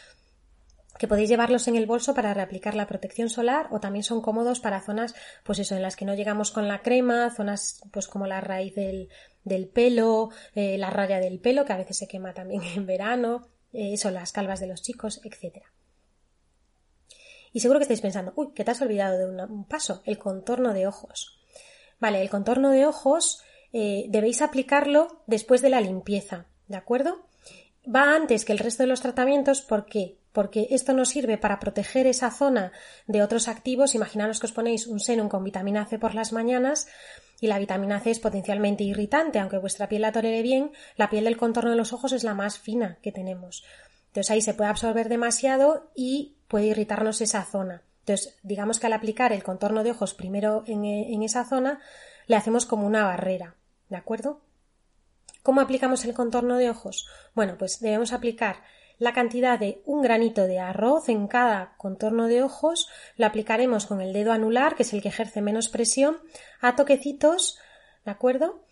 que 0.98 1.08
podéis 1.08 1.28
llevarlos 1.28 1.68
en 1.68 1.76
el 1.76 1.86
bolso 1.86 2.14
para 2.14 2.34
reaplicar 2.34 2.74
la 2.74 2.86
protección 2.86 3.30
solar 3.30 3.68
o 3.70 3.80
también 3.80 4.02
son 4.02 4.20
cómodos 4.20 4.60
para 4.60 4.80
zonas, 4.80 5.14
pues 5.44 5.58
eso, 5.58 5.76
en 5.76 5.82
las 5.82 5.96
que 5.96 6.04
no 6.04 6.14
llegamos 6.14 6.50
con 6.50 6.68
la 6.68 6.82
crema, 6.82 7.30
zonas 7.30 7.80
pues 7.92 8.08
como 8.08 8.26
la 8.26 8.40
raíz 8.40 8.74
del, 8.74 9.08
del 9.44 9.68
pelo, 9.68 10.30
eh, 10.54 10.76
la 10.78 10.90
raya 10.90 11.20
del 11.20 11.40
pelo, 11.40 11.64
que 11.64 11.72
a 11.72 11.78
veces 11.78 11.96
se 11.96 12.08
quema 12.08 12.34
también 12.34 12.62
en 12.74 12.86
verano, 12.86 13.48
eh, 13.72 13.94
eso, 13.94 14.10
las 14.10 14.32
calvas 14.32 14.60
de 14.60 14.66
los 14.66 14.82
chicos, 14.82 15.20
etc. 15.24 15.64
Y 17.52 17.60
seguro 17.60 17.78
que 17.78 17.84
estáis 17.84 18.00
pensando, 18.00 18.32
uy, 18.36 18.52
que 18.54 18.64
te 18.64 18.70
has 18.70 18.80
olvidado 18.82 19.18
de 19.18 19.44
un 19.44 19.64
paso, 19.64 20.02
el 20.04 20.18
contorno 20.18 20.74
de 20.74 20.86
ojos. 20.86 21.40
Vale, 21.98 22.22
el 22.22 22.30
contorno 22.30 22.70
de 22.70 22.86
ojos 22.86 23.42
eh, 23.72 24.06
debéis 24.08 24.42
aplicarlo 24.42 25.22
después 25.26 25.62
de 25.62 25.70
la 25.70 25.80
limpieza, 25.80 26.46
¿de 26.68 26.76
acuerdo? 26.76 27.26
Va 27.84 28.14
antes 28.14 28.44
que 28.44 28.52
el 28.52 28.58
resto 28.58 28.82
de 28.82 28.88
los 28.88 29.00
tratamientos, 29.00 29.62
¿por 29.62 29.86
qué? 29.86 30.18
Porque 30.38 30.68
esto 30.70 30.92
nos 30.92 31.08
sirve 31.08 31.36
para 31.36 31.58
proteger 31.58 32.06
esa 32.06 32.30
zona 32.30 32.70
de 33.08 33.24
otros 33.24 33.48
activos. 33.48 33.96
Imaginaros 33.96 34.38
que 34.38 34.46
os 34.46 34.52
ponéis 34.52 34.86
un 34.86 35.00
serum 35.00 35.28
con 35.28 35.42
vitamina 35.42 35.84
C 35.84 35.98
por 35.98 36.14
las 36.14 36.32
mañanas 36.32 36.86
y 37.40 37.48
la 37.48 37.58
vitamina 37.58 37.98
C 37.98 38.12
es 38.12 38.20
potencialmente 38.20 38.84
irritante, 38.84 39.40
aunque 39.40 39.58
vuestra 39.58 39.88
piel 39.88 40.02
la 40.02 40.12
tolere 40.12 40.42
bien, 40.42 40.70
la 40.94 41.10
piel 41.10 41.24
del 41.24 41.36
contorno 41.36 41.70
de 41.70 41.76
los 41.76 41.92
ojos 41.92 42.12
es 42.12 42.22
la 42.22 42.34
más 42.34 42.56
fina 42.56 42.98
que 43.02 43.10
tenemos. 43.10 43.64
Entonces 44.10 44.30
ahí 44.30 44.40
se 44.40 44.54
puede 44.54 44.70
absorber 44.70 45.08
demasiado 45.08 45.90
y 45.96 46.36
puede 46.46 46.66
irritarnos 46.66 47.20
esa 47.20 47.42
zona. 47.42 47.82
Entonces, 48.06 48.38
digamos 48.44 48.78
que 48.78 48.86
al 48.86 48.92
aplicar 48.92 49.32
el 49.32 49.42
contorno 49.42 49.82
de 49.82 49.90
ojos 49.90 50.14
primero 50.14 50.62
en, 50.68 50.84
en 50.84 51.24
esa 51.24 51.46
zona, 51.46 51.80
le 52.28 52.36
hacemos 52.36 52.64
como 52.64 52.86
una 52.86 53.02
barrera. 53.02 53.56
¿De 53.88 53.96
acuerdo? 53.96 54.40
¿Cómo 55.42 55.60
aplicamos 55.60 56.04
el 56.04 56.14
contorno 56.14 56.58
de 56.58 56.70
ojos? 56.70 57.08
Bueno, 57.34 57.56
pues 57.58 57.80
debemos 57.80 58.12
aplicar 58.12 58.62
la 58.98 59.12
cantidad 59.12 59.58
de 59.58 59.80
un 59.84 60.02
granito 60.02 60.46
de 60.46 60.58
arroz 60.58 61.08
en 61.08 61.28
cada 61.28 61.74
contorno 61.76 62.26
de 62.26 62.42
ojos, 62.42 62.88
lo 63.16 63.26
aplicaremos 63.26 63.86
con 63.86 64.00
el 64.00 64.12
dedo 64.12 64.32
anular, 64.32 64.74
que 64.74 64.82
es 64.82 64.92
el 64.92 65.02
que 65.02 65.08
ejerce 65.08 65.40
menos 65.40 65.68
presión, 65.68 66.18
a 66.60 66.76
toquecitos, 66.76 67.58
¿de 68.04 68.10
acuerdo? 68.10 68.64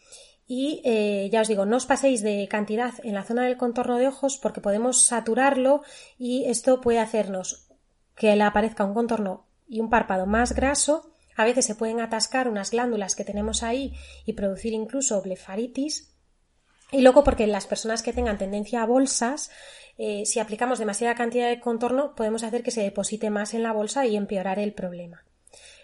Y 0.49 0.81
eh, 0.85 1.29
ya 1.33 1.41
os 1.41 1.49
digo, 1.49 1.67
no 1.67 1.77
os 1.77 1.87
paséis 1.87 2.23
de 2.23 2.47
cantidad 2.49 2.95
en 3.03 3.15
la 3.15 3.25
zona 3.25 3.45
del 3.45 3.57
contorno 3.57 3.99
de 3.99 4.07
ojos 4.07 4.39
porque 4.39 4.61
podemos 4.61 5.03
saturarlo 5.03 5.83
y 6.19 6.45
esto 6.45 6.81
puede 6.81 7.01
hacernos 7.01 7.69
que 8.15 8.35
le 8.37 8.45
aparezca 8.45 8.85
un 8.85 8.95
contorno 8.95 9.47
y 9.69 9.81
un 9.81 9.91
párpado 9.91 10.27
más 10.27 10.55
graso. 10.55 11.11
A 11.37 11.45
veces 11.45 11.67
se 11.67 11.75
pueden 11.75 12.01
atascar 12.01 12.49
unas 12.49 12.71
glándulas 12.71 13.17
que 13.17 13.25
tenemos 13.25 13.63
ahí 13.63 13.95
y 14.25 14.35
producir 14.35 14.73
incluso 14.73 15.21
blefaritis. 15.21 16.13
Y 16.93 17.03
luego 17.03 17.25
porque 17.25 17.49
las 17.49 17.67
personas 17.67 18.03
que 18.03 18.13
tengan 18.13 18.39
tendencia 18.39 18.83
a 18.83 18.87
bolsas, 18.87 19.51
eh, 19.99 20.25
si 20.27 20.41
aplicamos 20.41 20.79
demasiada 20.79 21.15
cantidad 21.15 21.49
de 21.49 21.61
contorno, 21.61 22.15
podemos 22.15 22.43
hacer 22.43 22.63
que 22.63 22.71
se 22.71 22.83
deposite 22.83 23.31
más 23.31 23.55
en 23.55 23.63
la 23.63 23.73
bolsa 23.73 24.07
y 24.07 24.17
empeorar 24.17 24.59
el 24.59 24.73
problema. 24.73 25.25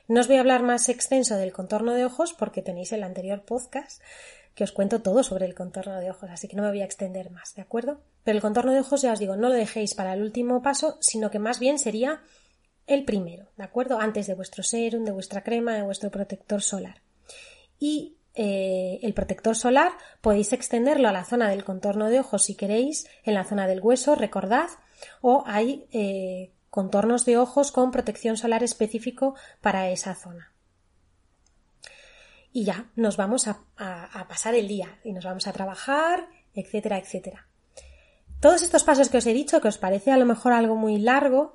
No 0.08 0.20
os 0.20 0.26
voy 0.26 0.36
a 0.36 0.40
hablar 0.40 0.62
más 0.62 0.88
extenso 0.88 1.36
del 1.36 1.52
contorno 1.52 1.94
de 1.94 2.04
ojos 2.04 2.32
porque 2.32 2.62
tenéis 2.62 2.92
el 2.92 3.02
anterior 3.02 3.44
podcast 3.44 4.02
que 4.54 4.64
os 4.64 4.72
cuento 4.72 5.00
todo 5.00 5.22
sobre 5.22 5.46
el 5.46 5.54
contorno 5.54 5.98
de 5.98 6.10
ojos, 6.10 6.30
así 6.30 6.48
que 6.48 6.56
no 6.56 6.62
me 6.62 6.68
voy 6.68 6.82
a 6.82 6.84
extender 6.84 7.30
más, 7.30 7.54
¿de 7.54 7.62
acuerdo? 7.62 8.02
Pero 8.22 8.36
el 8.36 8.42
contorno 8.42 8.72
de 8.72 8.80
ojos, 8.80 9.00
ya 9.02 9.12
os 9.12 9.18
digo, 9.18 9.36
no 9.36 9.48
lo 9.48 9.54
dejéis 9.54 9.94
para 9.94 10.12
el 10.12 10.22
último 10.22 10.62
paso, 10.62 10.98
sino 11.00 11.30
que 11.30 11.38
más 11.38 11.58
bien 11.58 11.78
sería 11.78 12.20
el 12.86 13.04
primero, 13.04 13.48
¿de 13.56 13.64
acuerdo? 13.64 13.98
Antes 13.98 14.26
de 14.26 14.34
vuestro 14.34 14.62
serum, 14.62 15.04
de 15.04 15.12
vuestra 15.12 15.42
crema, 15.42 15.74
de 15.74 15.82
vuestro 15.82 16.10
protector 16.10 16.60
solar. 16.60 17.00
Y 17.78 18.16
eh, 18.34 18.98
el 19.02 19.14
protector 19.14 19.56
solar 19.56 19.92
podéis 20.20 20.52
extenderlo 20.52 21.08
a 21.08 21.12
la 21.12 21.24
zona 21.24 21.48
del 21.50 21.64
contorno 21.64 22.08
de 22.08 22.20
ojos 22.20 22.44
si 22.44 22.54
queréis, 22.54 23.06
en 23.24 23.34
la 23.34 23.44
zona 23.44 23.66
del 23.66 23.80
hueso, 23.80 24.14
recordad, 24.14 24.68
o 25.20 25.44
hay 25.46 25.86
eh, 25.92 26.52
contornos 26.70 27.24
de 27.24 27.36
ojos 27.36 27.72
con 27.72 27.90
protección 27.90 28.36
solar 28.36 28.62
específico 28.62 29.34
para 29.60 29.90
esa 29.90 30.14
zona. 30.14 30.52
Y 32.52 32.64
ya 32.64 32.90
nos 32.96 33.16
vamos 33.16 33.48
a, 33.48 33.60
a 33.76 34.28
pasar 34.28 34.54
el 34.54 34.68
día 34.68 34.98
y 35.04 35.12
nos 35.12 35.24
vamos 35.24 35.46
a 35.46 35.52
trabajar, 35.52 36.28
etcétera, 36.54 36.98
etcétera. 36.98 37.48
Todos 38.40 38.62
estos 38.62 38.84
pasos 38.84 39.08
que 39.08 39.18
os 39.18 39.26
he 39.26 39.32
dicho, 39.32 39.60
que 39.60 39.68
os 39.68 39.78
parece 39.78 40.10
a 40.10 40.16
lo 40.16 40.26
mejor 40.26 40.52
algo 40.52 40.76
muy 40.76 40.98
largo, 40.98 41.54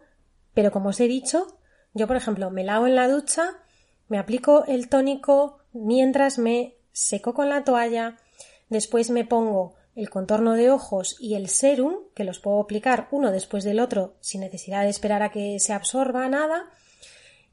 pero 0.53 0.71
como 0.71 0.89
os 0.89 0.99
he 0.99 1.07
dicho, 1.07 1.59
yo 1.93 2.07
por 2.07 2.15
ejemplo 2.15 2.49
me 2.49 2.63
lavo 2.63 2.87
en 2.87 2.95
la 2.95 3.07
ducha, 3.07 3.59
me 4.07 4.17
aplico 4.17 4.65
el 4.65 4.89
tónico 4.89 5.56
mientras 5.83 6.37
me 6.37 6.75
seco 6.91 7.33
con 7.33 7.49
la 7.49 7.63
toalla, 7.63 8.17
después 8.69 9.09
me 9.09 9.25
pongo 9.25 9.75
el 9.95 10.09
contorno 10.09 10.53
de 10.53 10.69
ojos 10.69 11.15
y 11.19 11.33
el 11.35 11.49
serum, 11.49 11.95
que 12.13 12.23
los 12.23 12.39
puedo 12.39 12.61
aplicar 12.61 13.07
uno 13.11 13.31
después 13.31 13.63
del 13.63 13.79
otro 13.79 14.15
sin 14.19 14.41
necesidad 14.41 14.83
de 14.83 14.89
esperar 14.89 15.23
a 15.23 15.31
que 15.31 15.59
se 15.59 15.73
absorba 15.73 16.27
nada, 16.29 16.69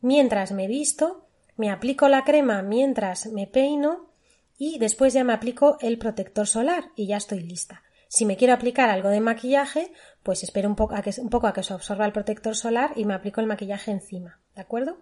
mientras 0.02 0.52
me 0.52 0.66
visto, 0.66 1.26
me 1.56 1.70
aplico 1.70 2.08
la 2.08 2.24
crema 2.24 2.62
mientras 2.62 3.26
me 3.26 3.46
peino 3.46 4.10
y 4.58 4.78
después 4.78 5.14
ya 5.14 5.24
me 5.24 5.32
aplico 5.32 5.78
el 5.80 5.98
protector 5.98 6.46
solar 6.46 6.90
y 6.96 7.06
ya 7.06 7.16
estoy 7.16 7.40
lista. 7.40 7.82
Si 8.08 8.26
me 8.26 8.36
quiero 8.36 8.54
aplicar 8.54 8.90
algo 8.90 9.08
de 9.08 9.20
maquillaje, 9.20 9.92
pues 10.22 10.42
espero 10.42 10.68
un 10.68 10.76
poco 10.76 10.94
a 10.94 11.02
que, 11.02 11.12
un 11.18 11.30
poco 11.30 11.46
a 11.46 11.52
que 11.52 11.62
se 11.62 11.72
absorba 11.72 12.06
el 12.06 12.12
protector 12.12 12.54
solar 12.54 12.92
y 12.96 13.06
me 13.06 13.14
aplico 13.14 13.40
el 13.40 13.46
maquillaje 13.46 13.90
encima, 13.90 14.40
¿de 14.54 14.60
acuerdo? 14.60 14.98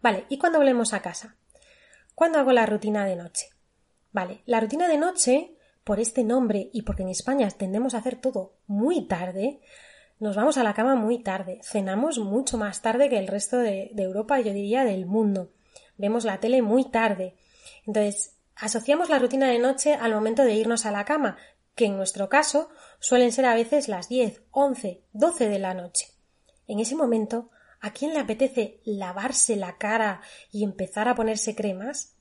Vale, 0.00 0.26
¿y 0.28 0.38
cuando 0.38 0.58
volvemos 0.58 0.92
a 0.92 1.00
casa? 1.02 1.36
¿Cuándo 2.18 2.40
hago 2.40 2.50
la 2.50 2.66
rutina 2.66 3.06
de 3.06 3.14
noche? 3.14 3.46
Vale, 4.10 4.42
la 4.44 4.58
rutina 4.58 4.88
de 4.88 4.98
noche, 4.98 5.54
por 5.84 6.00
este 6.00 6.24
nombre 6.24 6.68
y 6.72 6.82
porque 6.82 7.04
en 7.04 7.10
España 7.10 7.48
tendemos 7.48 7.94
a 7.94 7.98
hacer 7.98 8.16
todo 8.16 8.56
muy 8.66 9.06
tarde, 9.06 9.60
nos 10.18 10.34
vamos 10.34 10.58
a 10.58 10.64
la 10.64 10.74
cama 10.74 10.96
muy 10.96 11.22
tarde, 11.22 11.60
cenamos 11.62 12.18
mucho 12.18 12.58
más 12.58 12.82
tarde 12.82 13.08
que 13.08 13.18
el 13.18 13.28
resto 13.28 13.58
de, 13.58 13.92
de 13.92 14.02
Europa, 14.02 14.40
yo 14.40 14.52
diría 14.52 14.82
del 14.82 15.06
mundo, 15.06 15.52
vemos 15.96 16.24
la 16.24 16.40
tele 16.40 16.60
muy 16.60 16.90
tarde. 16.90 17.36
Entonces, 17.86 18.34
asociamos 18.56 19.10
la 19.10 19.20
rutina 19.20 19.48
de 19.48 19.60
noche 19.60 19.94
al 19.94 20.12
momento 20.12 20.42
de 20.42 20.54
irnos 20.54 20.86
a 20.86 20.90
la 20.90 21.04
cama, 21.04 21.36
que 21.76 21.84
en 21.84 21.96
nuestro 21.96 22.28
caso 22.28 22.68
suelen 22.98 23.30
ser 23.30 23.44
a 23.44 23.54
veces 23.54 23.86
las 23.86 24.08
10, 24.08 24.42
11, 24.50 25.04
12 25.12 25.48
de 25.48 25.58
la 25.60 25.72
noche. 25.72 26.08
En 26.66 26.80
ese 26.80 26.96
momento 26.96 27.50
¿A 27.80 27.92
quién 27.92 28.12
le 28.12 28.20
apetece 28.20 28.80
lavarse 28.84 29.56
la 29.56 29.78
cara 29.78 30.20
y 30.50 30.64
empezar 30.64 31.08
a 31.08 31.14
ponerse 31.14 31.54
cremas? 31.54 32.16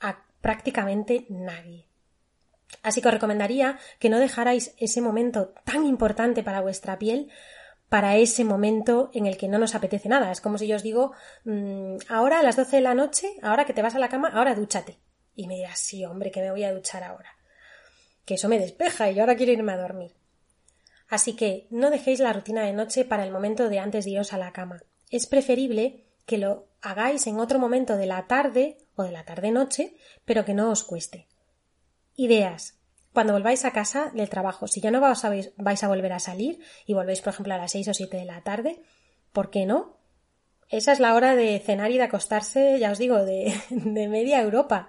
A 0.00 0.24
prácticamente 0.40 1.26
nadie. 1.28 1.86
Así 2.82 3.00
que 3.00 3.08
os 3.08 3.14
recomendaría 3.14 3.78
que 3.98 4.08
no 4.08 4.18
dejarais 4.18 4.74
ese 4.78 5.00
momento 5.00 5.54
tan 5.64 5.86
importante 5.86 6.42
para 6.42 6.60
vuestra 6.60 6.98
piel 6.98 7.30
para 7.90 8.16
ese 8.16 8.44
momento 8.44 9.10
en 9.12 9.26
el 9.26 9.36
que 9.36 9.48
no 9.48 9.58
nos 9.58 9.74
apetece 9.74 10.08
nada. 10.08 10.30
Es 10.30 10.40
como 10.40 10.56
si 10.56 10.68
yo 10.68 10.76
os 10.76 10.82
digo, 10.82 11.12
mm, 11.44 11.96
ahora 12.08 12.38
a 12.38 12.42
las 12.42 12.56
12 12.56 12.76
de 12.76 12.82
la 12.82 12.94
noche, 12.94 13.28
ahora 13.42 13.66
que 13.66 13.74
te 13.74 13.82
vas 13.82 13.96
a 13.96 13.98
la 13.98 14.08
cama, 14.08 14.30
ahora 14.32 14.54
dúchate. 14.54 15.00
Y 15.34 15.48
me 15.48 15.56
dirás, 15.56 15.80
sí, 15.80 16.04
hombre, 16.04 16.30
que 16.30 16.40
me 16.40 16.52
voy 16.52 16.62
a 16.62 16.72
duchar 16.72 17.02
ahora. 17.02 17.36
Que 18.24 18.34
eso 18.34 18.48
me 18.48 18.60
despeja 18.60 19.10
y 19.10 19.18
ahora 19.18 19.34
quiero 19.34 19.52
irme 19.52 19.72
a 19.72 19.76
dormir. 19.76 20.12
Así 21.10 21.34
que 21.34 21.66
no 21.70 21.90
dejéis 21.90 22.20
la 22.20 22.32
rutina 22.32 22.62
de 22.62 22.72
noche 22.72 23.04
para 23.04 23.24
el 23.24 23.32
momento 23.32 23.68
de 23.68 23.80
antes 23.80 24.04
de 24.04 24.12
iros 24.12 24.32
a 24.32 24.38
la 24.38 24.52
cama. 24.52 24.80
Es 25.10 25.26
preferible 25.26 26.04
que 26.24 26.38
lo 26.38 26.68
hagáis 26.80 27.26
en 27.26 27.40
otro 27.40 27.58
momento 27.58 27.96
de 27.96 28.06
la 28.06 28.28
tarde 28.28 28.78
o 28.94 29.02
de 29.02 29.10
la 29.10 29.24
tarde-noche, 29.24 29.96
pero 30.24 30.44
que 30.44 30.54
no 30.54 30.70
os 30.70 30.84
cueste. 30.84 31.26
Ideas. 32.14 32.78
Cuando 33.12 33.32
volváis 33.32 33.64
a 33.64 33.72
casa 33.72 34.12
del 34.14 34.28
trabajo, 34.28 34.68
si 34.68 34.80
ya 34.80 34.92
no 34.92 35.00
vais 35.00 35.24
a, 35.24 35.88
volver 35.88 36.12
a 36.12 36.20
salir 36.20 36.60
y 36.86 36.94
volvéis, 36.94 37.22
por 37.22 37.32
ejemplo, 37.32 37.54
a 37.54 37.58
las 37.58 37.72
seis 37.72 37.88
o 37.88 37.94
siete 37.94 38.18
de 38.18 38.24
la 38.24 38.42
tarde, 38.44 38.80
¿por 39.32 39.50
qué 39.50 39.66
no? 39.66 39.96
Esa 40.68 40.92
es 40.92 41.00
la 41.00 41.16
hora 41.16 41.34
de 41.34 41.58
cenar 41.58 41.90
y 41.90 41.96
de 41.96 42.04
acostarse, 42.04 42.78
ya 42.78 42.92
os 42.92 42.98
digo, 42.98 43.24
de, 43.24 43.52
de 43.70 44.06
media 44.06 44.40
Europa. 44.40 44.88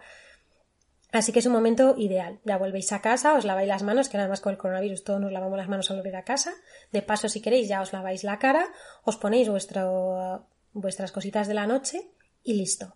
Así 1.12 1.32
que 1.32 1.40
es 1.40 1.46
un 1.46 1.54
momento 1.54 1.96
ideal. 1.98 2.40
Ya 2.46 2.58
volvéis 2.58 2.92
a 2.94 3.02
casa, 3.02 3.34
os 3.34 3.46
laváis 3.46 3.68
las 3.68 3.84
manos, 3.84 4.08
que 4.08 4.18
nada 4.18 4.30
más 4.30 4.40
con 4.40 4.52
el 4.54 4.58
coronavirus 4.58 5.04
todos 5.04 5.20
nos 5.20 5.32
lavamos 5.32 5.58
las 5.58 5.68
manos 5.68 5.92
al 5.92 5.98
volver 5.98 6.16
a 6.16 6.24
casa. 6.24 6.54
De 6.92 7.02
paso, 7.02 7.28
si 7.28 7.42
queréis, 7.42 7.68
ya 7.68 7.82
os 7.82 7.92
laváis 7.92 8.24
la 8.24 8.40
cara, 8.40 8.66
os 9.04 9.18
ponéis 9.18 9.50
vuestras 9.50 11.12
cositas 11.12 11.48
de 11.48 11.54
la 11.54 11.68
noche 11.68 12.08
y 12.44 12.54
listo. 12.54 12.96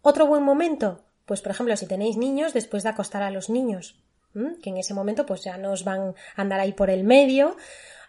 Otro 0.00 0.26
buen 0.26 0.42
momento, 0.42 1.04
pues 1.26 1.42
por 1.42 1.52
ejemplo, 1.52 1.76
si 1.76 1.86
tenéis 1.86 2.16
niños, 2.16 2.54
después 2.54 2.82
de 2.84 2.88
acostar 2.88 3.22
a 3.22 3.30
los 3.30 3.50
niños, 3.50 4.00
que 4.62 4.70
en 4.70 4.76
ese 4.76 4.94
momento 4.94 5.26
pues 5.26 5.44
ya 5.44 5.58
no 5.58 5.72
os 5.72 5.84
van 5.84 6.14
a 6.36 6.40
andar 6.40 6.60
ahí 6.60 6.72
por 6.72 6.90
el 6.90 7.04
medio, 7.04 7.56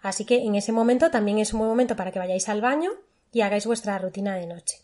Así 0.01 0.25
que 0.25 0.37
en 0.37 0.55
ese 0.55 0.71
momento 0.71 1.11
también 1.11 1.39
es 1.39 1.53
un 1.53 1.59
buen 1.59 1.69
momento 1.69 1.95
para 1.95 2.11
que 2.11 2.19
vayáis 2.19 2.49
al 2.49 2.61
baño 2.61 2.91
y 3.31 3.41
hagáis 3.41 3.65
vuestra 3.65 3.97
rutina 3.97 4.35
de 4.35 4.47
noche. 4.47 4.77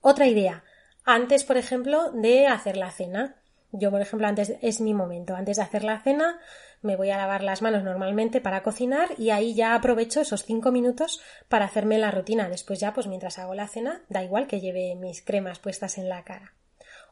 Otra 0.00 0.26
idea, 0.26 0.64
antes, 1.04 1.44
por 1.44 1.56
ejemplo, 1.56 2.10
de 2.12 2.46
hacer 2.46 2.76
la 2.76 2.90
cena. 2.90 3.36
Yo, 3.72 3.90
por 3.90 4.00
ejemplo, 4.00 4.26
antes 4.26 4.54
es 4.62 4.80
mi 4.80 4.94
momento. 4.94 5.34
Antes 5.34 5.56
de 5.56 5.62
hacer 5.62 5.84
la 5.84 6.00
cena, 6.00 6.38
me 6.82 6.96
voy 6.96 7.10
a 7.10 7.16
lavar 7.16 7.42
las 7.42 7.62
manos 7.62 7.82
normalmente 7.82 8.40
para 8.40 8.62
cocinar 8.62 9.10
y 9.18 9.30
ahí 9.30 9.54
ya 9.54 9.74
aprovecho 9.74 10.20
esos 10.20 10.44
cinco 10.44 10.70
minutos 10.70 11.20
para 11.48 11.64
hacerme 11.64 11.98
la 11.98 12.10
rutina. 12.10 12.48
Después 12.48 12.78
ya, 12.78 12.92
pues 12.92 13.06
mientras 13.06 13.38
hago 13.38 13.54
la 13.54 13.68
cena, 13.68 14.02
da 14.08 14.22
igual 14.22 14.46
que 14.46 14.60
lleve 14.60 14.94
mis 14.94 15.22
cremas 15.22 15.58
puestas 15.58 15.98
en 15.98 16.08
la 16.08 16.24
cara. 16.24 16.52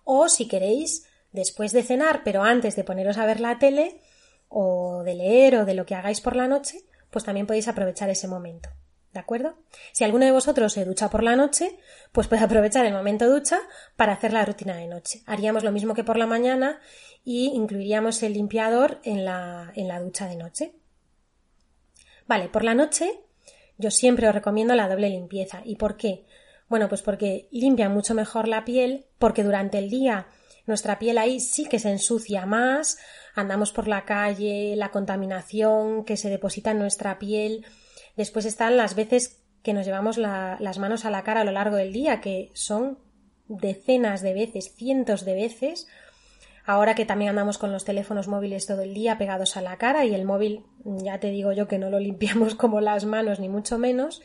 O 0.05 0.29
si 0.29 0.47
queréis, 0.47 1.07
después 1.33 1.73
de 1.73 1.83
cenar, 1.83 2.23
pero 2.25 2.43
antes 2.43 2.77
de 2.77 2.85
poneros 2.85 3.19
a 3.19 3.27
ver 3.27 3.41
la 3.41 3.59
tele, 3.59 4.01
o 4.49 5.03
de 5.05 5.15
leer, 5.15 5.57
o 5.57 5.65
de 5.65 5.75
lo 5.75 5.87
que 5.87 5.95
hagáis 5.95 6.21
por 6.21 6.37
la 6.37 6.47
noche, 6.47 6.79
pues 7.11 7.25
también 7.25 7.47
podéis 7.47 7.69
aprovechar 7.69 8.11
ese 8.11 8.29
momento. 8.29 8.69
¿De 9.13 9.21
acuerdo? 9.21 9.59
Si 9.93 10.05
alguno 10.05 10.25
de 10.25 10.33
vosotros 10.33 10.73
se 10.73 10.87
ducha 10.87 11.11
por 11.11 11.23
la 11.23 11.37
noche, 11.37 11.79
pues 12.13 12.29
puede 12.29 12.43
aprovechar 12.43 12.87
el 12.87 12.95
momento 12.95 13.29
ducha 13.29 13.61
para 13.95 14.15
hacer 14.15 14.33
la 14.33 14.45
rutina 14.45 14.75
de 14.75 14.87
noche. 14.87 15.23
Haríamos 15.27 15.65
lo 15.65 15.73
mismo 15.73 15.93
que 15.93 16.05
por 16.05 16.17
la 16.17 16.27
mañana 16.27 16.81
y 17.23 17.53
incluiríamos 17.55 18.23
el 18.23 18.33
limpiador 18.33 19.01
en 19.05 19.25
la, 19.27 19.71
en 19.75 19.89
la 19.89 20.01
ducha 20.01 20.29
de 20.29 20.37
noche. 20.37 20.75
Vale, 22.27 22.49
por 22.49 22.65
la 22.65 22.75
noche 22.75 23.21
yo 23.77 23.91
siempre 23.91 24.29
os 24.29 24.35
recomiendo 24.35 24.75
la 24.75 24.89
doble 24.89 25.11
limpieza. 25.11 25.61
¿Y 25.65 25.77
por 25.77 25.97
qué? 25.97 26.25
Bueno, 26.69 26.89
pues 26.89 27.03
porque 27.03 27.49
limpia 27.51 27.91
mucho 27.91 28.15
mejor 28.15 28.49
la 28.49 28.65
piel, 28.65 29.07
porque 29.19 29.45
durante 29.45 29.79
el 29.79 29.91
día 29.91 30.29
nuestra 30.67 30.99
piel 30.99 31.19
ahí 31.19 31.41
sí 31.41 31.67
que 31.67 31.79
se 31.79 31.91
ensucia 31.91 32.47
más, 32.47 32.99
andamos 33.35 33.73
por 33.73 33.89
la 33.89 34.07
calle, 34.07 34.75
la 34.77 34.91
contaminación 34.91 36.05
que 36.05 36.17
se 36.17 36.31
deposita 36.31 36.71
en 36.71 36.79
nuestra 36.79 37.19
piel, 37.19 37.67
Después 38.17 38.45
están 38.45 38.77
las 38.77 38.95
veces 38.95 39.43
que 39.63 39.73
nos 39.73 39.87
llevamos 39.87 40.19
las 40.19 40.79
manos 40.79 41.05
a 41.05 41.11
la 41.11 41.23
cara 41.23 41.43
a 41.43 41.45
lo 41.45 41.53
largo 41.53 41.77
del 41.77 41.93
día, 41.93 42.21
que 42.21 42.51
son 42.55 42.99
decenas 43.49 44.23
de 44.23 44.35
veces, 44.35 44.75
cientos 44.75 45.25
de 45.25 45.35
veces. 45.35 45.87
Ahora 46.65 46.95
que 46.95 47.05
también 47.05 47.31
andamos 47.31 47.59
con 47.59 47.73
los 47.73 47.85
teléfonos 47.85 48.29
móviles 48.29 48.67
todo 48.67 48.83
el 48.83 48.95
día 48.95 49.19
pegados 49.19 49.57
a 49.57 49.63
la 49.63 49.79
cara 49.79 50.05
y 50.05 50.15
el 50.15 50.25
móvil, 50.25 50.65
ya 50.85 51.19
te 51.19 51.31
digo 51.31 51.53
yo 51.53 51.67
que 51.69 51.79
no 51.79 51.91
lo 51.91 51.99
limpiamos 51.99 52.55
como 52.57 52.81
las 52.81 53.05
manos, 53.05 53.41
ni 53.41 53.49
mucho 53.49 53.79
menos. 53.79 54.23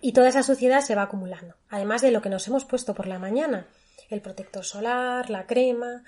Y 0.00 0.12
toda 0.12 0.28
esa 0.28 0.42
suciedad 0.42 0.80
se 0.80 0.94
va 0.94 1.02
acumulando, 1.02 1.56
además 1.68 2.00
de 2.00 2.10
lo 2.10 2.22
que 2.22 2.30
nos 2.30 2.46
hemos 2.48 2.64
puesto 2.64 2.94
por 2.94 3.06
la 3.06 3.18
mañana, 3.18 3.66
el 4.08 4.22
protector 4.22 4.64
solar, 4.64 5.28
la 5.28 5.46
crema, 5.46 6.04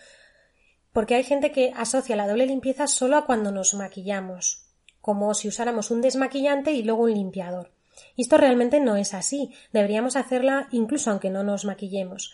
porque 0.92 1.14
hay 1.14 1.24
gente 1.24 1.52
que 1.52 1.72
asocia 1.76 2.16
la 2.16 2.26
doble 2.26 2.46
limpieza 2.46 2.86
solo 2.86 3.18
a 3.18 3.26
cuando 3.26 3.52
nos 3.52 3.74
maquillamos, 3.74 4.71
como 5.02 5.34
si 5.34 5.48
usáramos 5.48 5.90
un 5.90 6.00
desmaquillante 6.00 6.72
y 6.72 6.82
luego 6.82 7.02
un 7.02 7.12
limpiador. 7.12 7.70
Y 8.16 8.22
esto 8.22 8.38
realmente 8.38 8.80
no 8.80 8.96
es 8.96 9.12
así. 9.12 9.52
Deberíamos 9.72 10.16
hacerla 10.16 10.68
incluso 10.70 11.10
aunque 11.10 11.28
no 11.28 11.42
nos 11.42 11.66
maquillemos. 11.66 12.32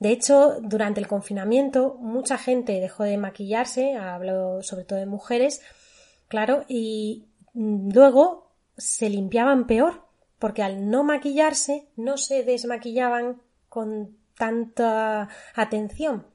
De 0.00 0.10
hecho, 0.10 0.56
durante 0.60 1.00
el 1.00 1.06
confinamiento, 1.06 1.96
mucha 2.00 2.38
gente 2.38 2.80
dejó 2.80 3.04
de 3.04 3.18
maquillarse, 3.18 3.94
hablo 3.94 4.62
sobre 4.62 4.84
todo 4.84 4.98
de 4.98 5.06
mujeres, 5.06 5.60
claro, 6.28 6.64
y 6.68 7.26
luego 7.54 8.52
se 8.76 9.10
limpiaban 9.10 9.66
peor, 9.66 10.04
porque 10.38 10.62
al 10.62 10.88
no 10.88 11.04
maquillarse 11.04 11.88
no 11.96 12.16
se 12.16 12.44
desmaquillaban 12.44 13.42
con 13.68 14.16
tanta 14.36 15.28
atención 15.54 16.26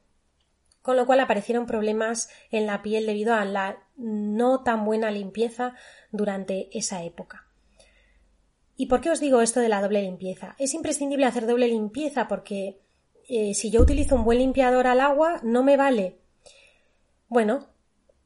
con 0.83 0.97
lo 0.97 1.07
cual 1.07 1.21
aparecieron 1.21 1.65
problemas 1.65 2.29
en 2.51 2.67
la 2.67 2.83
piel 2.83 3.07
debido 3.07 3.33
a 3.33 3.45
la 3.45 3.82
no 3.95 4.63
tan 4.63 4.85
buena 4.85 5.11
limpieza 5.11 5.75
durante 6.11 6.75
esa 6.77 7.03
época. 7.03 7.47
¿Y 8.75 8.87
por 8.87 9.01
qué 9.01 9.11
os 9.11 9.19
digo 9.19 9.41
esto 9.41 9.59
de 9.59 9.69
la 9.69 9.81
doble 9.81 10.01
limpieza? 10.01 10.55
Es 10.57 10.73
imprescindible 10.73 11.25
hacer 11.25 11.45
doble 11.45 11.67
limpieza 11.67 12.27
porque 12.27 12.81
eh, 13.29 13.53
si 13.53 13.69
yo 13.69 13.81
utilizo 13.81 14.15
un 14.15 14.25
buen 14.25 14.39
limpiador 14.39 14.87
al 14.87 14.99
agua 14.99 15.39
no 15.43 15.63
me 15.63 15.77
vale. 15.77 16.19
Bueno, 17.27 17.67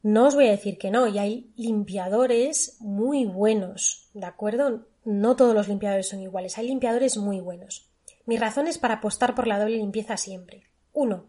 no 0.02 0.26
os 0.26 0.34
voy 0.34 0.46
a 0.46 0.52
decir 0.52 0.78
que 0.78 0.90
no, 0.90 1.06
y 1.06 1.18
hay 1.18 1.52
limpiadores 1.56 2.76
muy 2.80 3.26
buenos, 3.26 4.10
¿de 4.14 4.26
acuerdo? 4.26 4.86
No 5.04 5.36
todos 5.36 5.54
los 5.54 5.68
limpiadores 5.68 6.08
son 6.08 6.20
iguales, 6.20 6.56
hay 6.56 6.68
limpiadores 6.68 7.16
muy 7.16 7.40
buenos. 7.40 7.90
Mi 8.24 8.36
razón 8.36 8.66
es 8.68 8.78
para 8.78 8.94
apostar 8.94 9.34
por 9.34 9.46
la 9.46 9.58
doble 9.58 9.76
limpieza 9.76 10.16
siempre. 10.16 10.64
Uno, 10.92 11.26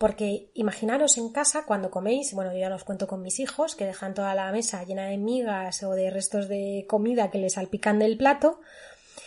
porque 0.00 0.50
imaginaros 0.54 1.18
en 1.18 1.28
casa 1.30 1.66
cuando 1.66 1.90
coméis, 1.90 2.32
bueno, 2.32 2.54
yo 2.54 2.58
ya 2.58 2.74
os 2.74 2.84
cuento 2.84 3.06
con 3.06 3.20
mis 3.20 3.38
hijos, 3.38 3.76
que 3.76 3.84
dejan 3.84 4.14
toda 4.14 4.34
la 4.34 4.50
mesa 4.50 4.82
llena 4.82 5.04
de 5.04 5.18
migas 5.18 5.82
o 5.82 5.90
de 5.90 6.08
restos 6.08 6.48
de 6.48 6.86
comida 6.88 7.30
que 7.30 7.36
les 7.36 7.52
salpican 7.52 7.98
del 7.98 8.16
plato. 8.16 8.62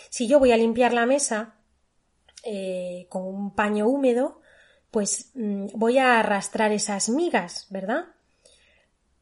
Si 0.10 0.28
yo 0.28 0.40
voy 0.40 0.52
a 0.52 0.58
limpiar 0.58 0.92
la 0.92 1.06
mesa 1.06 1.58
eh, 2.42 3.06
con 3.10 3.22
un 3.22 3.54
paño 3.54 3.88
húmedo, 3.88 4.42
pues 4.90 5.30
mm, 5.36 5.68
voy 5.76 6.00
a 6.00 6.20
arrastrar 6.20 6.72
esas 6.72 7.08
migas, 7.08 7.68
¿verdad? 7.70 8.06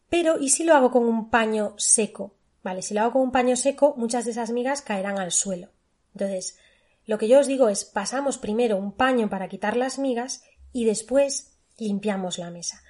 Pero, 0.08 0.40
¿y 0.40 0.52
si 0.52 0.64
lo 0.64 0.74
hago 0.74 0.90
con 0.90 1.04
un 1.04 1.30
paño 1.30 1.74
seco? 1.76 2.34
Vale, 2.64 2.82
si 2.82 2.94
lo 2.94 3.02
hago 3.02 3.12
con 3.12 3.24
un 3.24 3.34
paño 3.34 3.58
seco, 3.58 3.94
muchas 3.98 4.24
de 4.24 4.32
esas 4.32 4.52
migas 4.52 4.82
caerán 4.82 5.20
al 5.20 5.34
suelo. 5.34 5.68
Entonces, 6.14 6.58
lo 7.06 7.18
que 7.18 7.28
yo 7.28 7.40
os 7.40 7.48
digo 7.48 7.68
es, 7.68 7.84
pasamos 7.84 8.38
primero 8.38 8.78
un 8.78 8.94
paño 8.94 9.30
para 9.30 9.50
quitar 9.50 9.76
las 9.76 10.00
migas 10.00 10.46
y 10.74 10.86
después 10.86 11.58
limpiamos 11.78 12.38
la 12.38 12.52
mesa. 12.52 12.82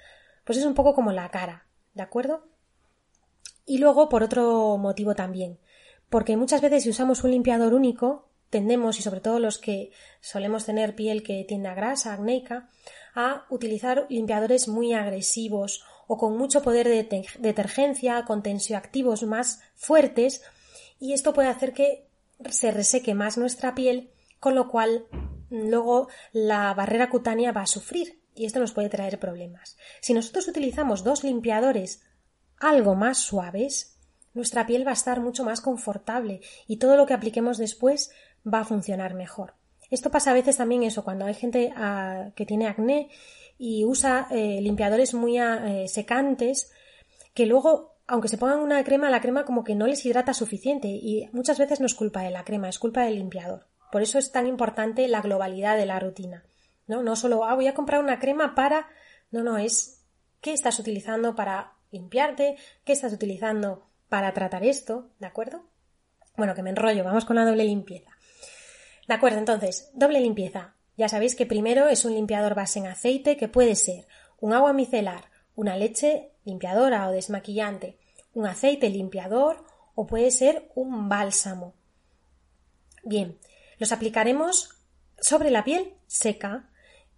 Pues 0.44 0.58
es 0.58 0.64
un 0.64 0.74
poco 0.74 0.94
como 0.94 1.12
la 1.12 1.30
cara, 1.30 1.66
¿de 1.94 2.02
acuerdo? 2.02 2.46
Y 3.64 3.78
luego 3.78 4.08
por 4.08 4.22
otro 4.22 4.76
motivo 4.78 5.14
también, 5.14 5.58
porque 6.10 6.36
muchas 6.36 6.60
veces 6.60 6.82
si 6.82 6.90
usamos 6.90 7.24
un 7.24 7.30
limpiador 7.30 7.74
único, 7.74 8.28
tendemos, 8.50 8.98
y 8.98 9.02
sobre 9.02 9.20
todo 9.20 9.38
los 9.38 9.58
que 9.58 9.92
solemos 10.20 10.66
tener 10.66 10.94
piel 10.94 11.22
que 11.22 11.44
tiende 11.44 11.68
a 11.68 11.74
grasa, 11.74 12.12
acnéica, 12.12 12.68
a 13.14 13.46
utilizar 13.48 14.06
limpiadores 14.10 14.68
muy 14.68 14.92
agresivos 14.92 15.84
o 16.06 16.18
con 16.18 16.36
mucho 16.36 16.62
poder 16.62 16.86
de 16.88 17.24
detergencia, 17.38 18.24
con 18.26 18.42
tensioactivos 18.42 19.22
más 19.22 19.60
fuertes, 19.74 20.42
y 20.98 21.14
esto 21.14 21.32
puede 21.32 21.48
hacer 21.48 21.72
que 21.72 22.08
se 22.50 22.70
reseque 22.70 23.14
más 23.14 23.38
nuestra 23.38 23.74
piel, 23.74 24.10
con 24.38 24.54
lo 24.54 24.68
cual 24.68 25.06
luego 25.52 26.08
la 26.32 26.72
barrera 26.74 27.10
cutánea 27.10 27.52
va 27.52 27.62
a 27.62 27.66
sufrir 27.66 28.22
y 28.34 28.46
esto 28.46 28.58
nos 28.58 28.72
puede 28.72 28.88
traer 28.88 29.18
problemas. 29.18 29.76
Si 30.00 30.14
nosotros 30.14 30.48
utilizamos 30.48 31.04
dos 31.04 31.22
limpiadores 31.22 32.02
algo 32.58 32.94
más 32.94 33.18
suaves, 33.18 33.98
nuestra 34.34 34.66
piel 34.66 34.86
va 34.86 34.92
a 34.92 34.94
estar 34.94 35.20
mucho 35.20 35.44
más 35.44 35.60
confortable 35.60 36.40
y 36.66 36.78
todo 36.78 36.96
lo 36.96 37.06
que 37.06 37.14
apliquemos 37.14 37.58
después 37.58 38.10
va 38.46 38.60
a 38.60 38.64
funcionar 38.64 39.14
mejor. 39.14 39.54
Esto 39.90 40.10
pasa 40.10 40.30
a 40.30 40.34
veces 40.34 40.56
también 40.56 40.84
eso, 40.84 41.04
cuando 41.04 41.26
hay 41.26 41.34
gente 41.34 41.72
ah, 41.76 42.30
que 42.34 42.46
tiene 42.46 42.66
acné 42.66 43.10
y 43.58 43.84
usa 43.84 44.26
eh, 44.30 44.60
limpiadores 44.62 45.12
muy 45.12 45.36
ah, 45.36 45.64
eh, 45.66 45.88
secantes, 45.88 46.72
que 47.34 47.44
luego, 47.44 47.96
aunque 48.06 48.28
se 48.28 48.38
pongan 48.38 48.60
una 48.60 48.82
crema, 48.84 49.10
la 49.10 49.20
crema 49.20 49.44
como 49.44 49.64
que 49.64 49.74
no 49.74 49.86
les 49.86 50.06
hidrata 50.06 50.32
suficiente 50.32 50.88
y 50.88 51.28
muchas 51.32 51.58
veces 51.58 51.80
no 51.80 51.86
es 51.86 51.94
culpa 51.94 52.22
de 52.22 52.30
la 52.30 52.44
crema, 52.44 52.70
es 52.70 52.78
culpa 52.78 53.02
del 53.02 53.16
limpiador. 53.16 53.66
Por 53.92 54.00
eso 54.00 54.18
es 54.18 54.32
tan 54.32 54.46
importante 54.46 55.06
la 55.06 55.20
globalidad 55.20 55.76
de 55.76 55.84
la 55.84 56.00
rutina. 56.00 56.46
No, 56.86 57.02
no 57.02 57.14
solo, 57.14 57.44
ah, 57.44 57.54
voy 57.54 57.66
a 57.66 57.74
comprar 57.74 58.00
una 58.00 58.18
crema 58.18 58.54
para. 58.54 58.88
No, 59.30 59.42
no, 59.42 59.58
es 59.58 60.02
qué 60.40 60.54
estás 60.54 60.78
utilizando 60.78 61.36
para 61.36 61.74
limpiarte, 61.90 62.56
qué 62.84 62.94
estás 62.94 63.12
utilizando 63.12 63.86
para 64.08 64.32
tratar 64.32 64.64
esto, 64.64 65.10
¿de 65.18 65.26
acuerdo? 65.26 65.66
Bueno, 66.38 66.54
que 66.54 66.62
me 66.62 66.70
enrollo, 66.70 67.04
vamos 67.04 67.26
con 67.26 67.36
la 67.36 67.44
doble 67.44 67.64
limpieza. 67.64 68.12
De 69.06 69.12
acuerdo, 69.12 69.38
entonces, 69.38 69.90
doble 69.92 70.20
limpieza. 70.20 70.74
Ya 70.96 71.10
sabéis 71.10 71.36
que 71.36 71.44
primero 71.44 71.88
es 71.88 72.06
un 72.06 72.14
limpiador 72.14 72.54
base 72.54 72.78
en 72.78 72.86
aceite 72.86 73.36
que 73.36 73.48
puede 73.48 73.74
ser 73.74 74.06
un 74.40 74.54
agua 74.54 74.72
micelar, 74.72 75.26
una 75.54 75.76
leche 75.76 76.32
limpiadora 76.44 77.06
o 77.08 77.12
desmaquillante, 77.12 77.98
un 78.32 78.46
aceite 78.46 78.88
limpiador 78.88 79.66
o 79.94 80.06
puede 80.06 80.30
ser 80.30 80.70
un 80.74 81.10
bálsamo. 81.10 81.74
Bien, 83.04 83.36
los 83.82 83.90
aplicaremos 83.90 84.78
sobre 85.20 85.50
la 85.50 85.64
piel 85.64 85.94
seca 86.06 86.70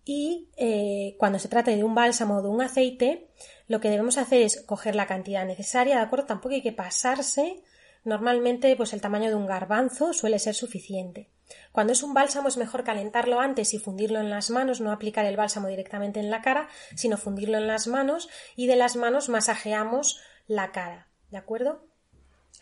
y 0.02 0.48
eh, 0.56 1.14
cuando 1.18 1.38
se 1.38 1.48
trate 1.48 1.76
de 1.76 1.84
un 1.84 1.94
bálsamo 1.94 2.38
o 2.38 2.42
de 2.42 2.48
un 2.48 2.62
aceite, 2.62 3.28
lo 3.68 3.80
que 3.80 3.90
debemos 3.90 4.16
hacer 4.16 4.40
es 4.40 4.62
coger 4.62 4.96
la 4.96 5.06
cantidad 5.06 5.44
necesaria, 5.44 5.96
¿de 5.96 6.02
acuerdo? 6.02 6.24
Tampoco 6.24 6.54
hay 6.54 6.62
que 6.62 6.72
pasarse. 6.72 7.62
Normalmente, 8.02 8.74
pues 8.76 8.94
el 8.94 9.02
tamaño 9.02 9.28
de 9.28 9.34
un 9.34 9.46
garbanzo 9.46 10.14
suele 10.14 10.38
ser 10.38 10.54
suficiente. 10.54 11.28
Cuando 11.70 11.92
es 11.92 12.02
un 12.02 12.14
bálsamo 12.14 12.48
es 12.48 12.56
mejor 12.56 12.82
calentarlo 12.82 13.40
antes 13.40 13.74
y 13.74 13.78
fundirlo 13.78 14.18
en 14.20 14.30
las 14.30 14.48
manos, 14.48 14.80
no 14.80 14.90
aplicar 14.90 15.26
el 15.26 15.36
bálsamo 15.36 15.68
directamente 15.68 16.18
en 16.18 16.30
la 16.30 16.40
cara, 16.40 16.70
sino 16.94 17.18
fundirlo 17.18 17.58
en 17.58 17.66
las 17.66 17.88
manos 17.88 18.30
y 18.56 18.68
de 18.68 18.76
las 18.76 18.96
manos 18.96 19.28
masajeamos 19.28 20.18
la 20.46 20.72
cara, 20.72 21.08
¿de 21.30 21.36
acuerdo? 21.36 21.86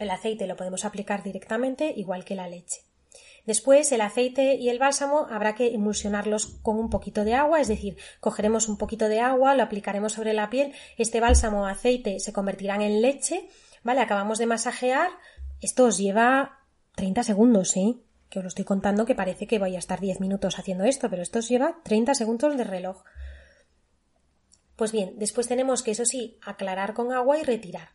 El 0.01 0.11
aceite 0.11 0.49
lo 0.49 0.57
podemos 0.57 0.85
aplicar 0.85 1.23
directamente 1.23 1.93
igual 1.97 2.25
que 2.25 2.35
la 2.35 2.49
leche. 2.49 2.81
Después 3.44 3.90
el 3.92 4.00
aceite 4.00 4.55
y 4.55 4.68
el 4.68 4.78
bálsamo 4.78 5.26
habrá 5.31 5.55
que 5.55 5.74
emulsionarlos 5.74 6.46
con 6.62 6.78
un 6.78 6.90
poquito 6.90 7.24
de 7.24 7.35
agua, 7.35 7.61
es 7.61 7.68
decir, 7.68 7.96
cogeremos 8.20 8.68
un 8.68 8.78
poquito 8.78 9.09
de 9.09 9.20
agua, 9.20 9.55
lo 9.55 9.64
aplicaremos 9.64 10.12
sobre 10.12 10.33
la 10.33 10.48
piel, 10.48 10.72
este 10.96 11.20
bálsamo 11.20 11.62
o 11.62 11.66
aceite 11.66 12.20
se 12.20 12.33
convertirán 12.33 12.83
en 12.83 13.02
leche 13.02 13.48
Vale, 13.83 14.00
acabamos 14.00 14.38
de 14.38 14.46
masajear. 14.46 15.11
Esto 15.61 15.85
os 15.85 15.98
lleva 15.98 16.61
30 16.94 17.22
segundos, 17.22 17.70
¿sí? 17.70 18.05
Que 18.28 18.38
os 18.38 18.44
lo 18.44 18.48
estoy 18.48 18.64
contando 18.64 19.05
que 19.05 19.14
parece 19.14 19.46
que 19.46 19.59
voy 19.59 19.76
a 19.76 19.78
estar 19.78 20.00
10 20.00 20.20
minutos 20.20 20.59
haciendo 20.59 20.85
esto, 20.85 21.11
pero 21.11 21.22
esto 21.22 21.40
os 21.40 21.48
lleva 21.48 21.81
30 21.85 22.14
segundos 22.14 22.57
de 22.57 22.64
reloj. 22.64 23.02
Pues 24.76 24.92
bien, 24.92 25.14
después 25.18 25.48
tenemos 25.48 25.83
que, 25.83 25.90
eso 25.90 26.05
sí, 26.05 26.38
aclarar 26.42 26.94
con 26.94 27.12
agua 27.12 27.38
y 27.38 27.42
retirar. 27.42 27.90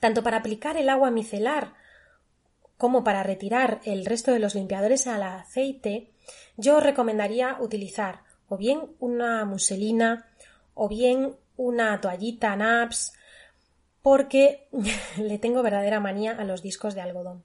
Tanto 0.00 0.22
para 0.22 0.38
aplicar 0.38 0.76
el 0.76 0.88
agua 0.88 1.10
micelar 1.10 1.74
como 2.82 3.04
para 3.04 3.22
retirar 3.22 3.80
el 3.84 4.04
resto 4.04 4.32
de 4.32 4.40
los 4.40 4.56
limpiadores 4.56 5.06
al 5.06 5.22
aceite, 5.22 6.10
yo 6.56 6.80
recomendaría 6.80 7.58
utilizar 7.60 8.24
o 8.48 8.56
bien 8.56 8.80
una 8.98 9.44
muselina 9.44 10.26
o 10.74 10.88
bien 10.88 11.36
una 11.56 12.00
toallita 12.00 12.56
NAPS 12.56 13.12
porque 14.02 14.66
le 15.16 15.38
tengo 15.38 15.62
verdadera 15.62 16.00
manía 16.00 16.32
a 16.32 16.42
los 16.42 16.60
discos 16.60 16.96
de 16.96 17.02
algodón. 17.02 17.44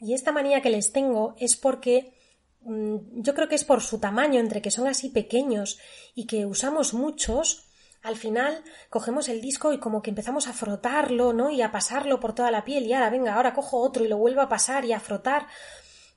Y 0.00 0.14
esta 0.14 0.30
manía 0.30 0.62
que 0.62 0.70
les 0.70 0.92
tengo 0.92 1.34
es 1.40 1.56
porque 1.56 2.14
mm, 2.60 3.22
yo 3.22 3.34
creo 3.34 3.48
que 3.48 3.56
es 3.56 3.64
por 3.64 3.80
su 3.80 3.98
tamaño, 3.98 4.38
entre 4.38 4.62
que 4.62 4.70
son 4.70 4.86
así 4.86 5.08
pequeños 5.08 5.80
y 6.14 6.28
que 6.28 6.46
usamos 6.46 6.94
muchos, 6.94 7.66
al 8.02 8.16
final 8.16 8.64
cogemos 8.88 9.28
el 9.28 9.40
disco 9.40 9.72
y 9.72 9.78
como 9.78 10.02
que 10.02 10.10
empezamos 10.10 10.48
a 10.48 10.52
frotarlo, 10.52 11.32
¿no? 11.32 11.50
Y 11.50 11.62
a 11.62 11.70
pasarlo 11.70 12.20
por 12.20 12.34
toda 12.34 12.50
la 12.50 12.64
piel 12.64 12.86
y 12.86 12.92
ahora 12.92 13.10
venga, 13.10 13.34
ahora 13.34 13.54
cojo 13.54 13.78
otro 13.78 14.04
y 14.04 14.08
lo 14.08 14.16
vuelvo 14.16 14.40
a 14.40 14.48
pasar 14.48 14.84
y 14.84 14.92
a 14.92 15.00
frotar. 15.00 15.46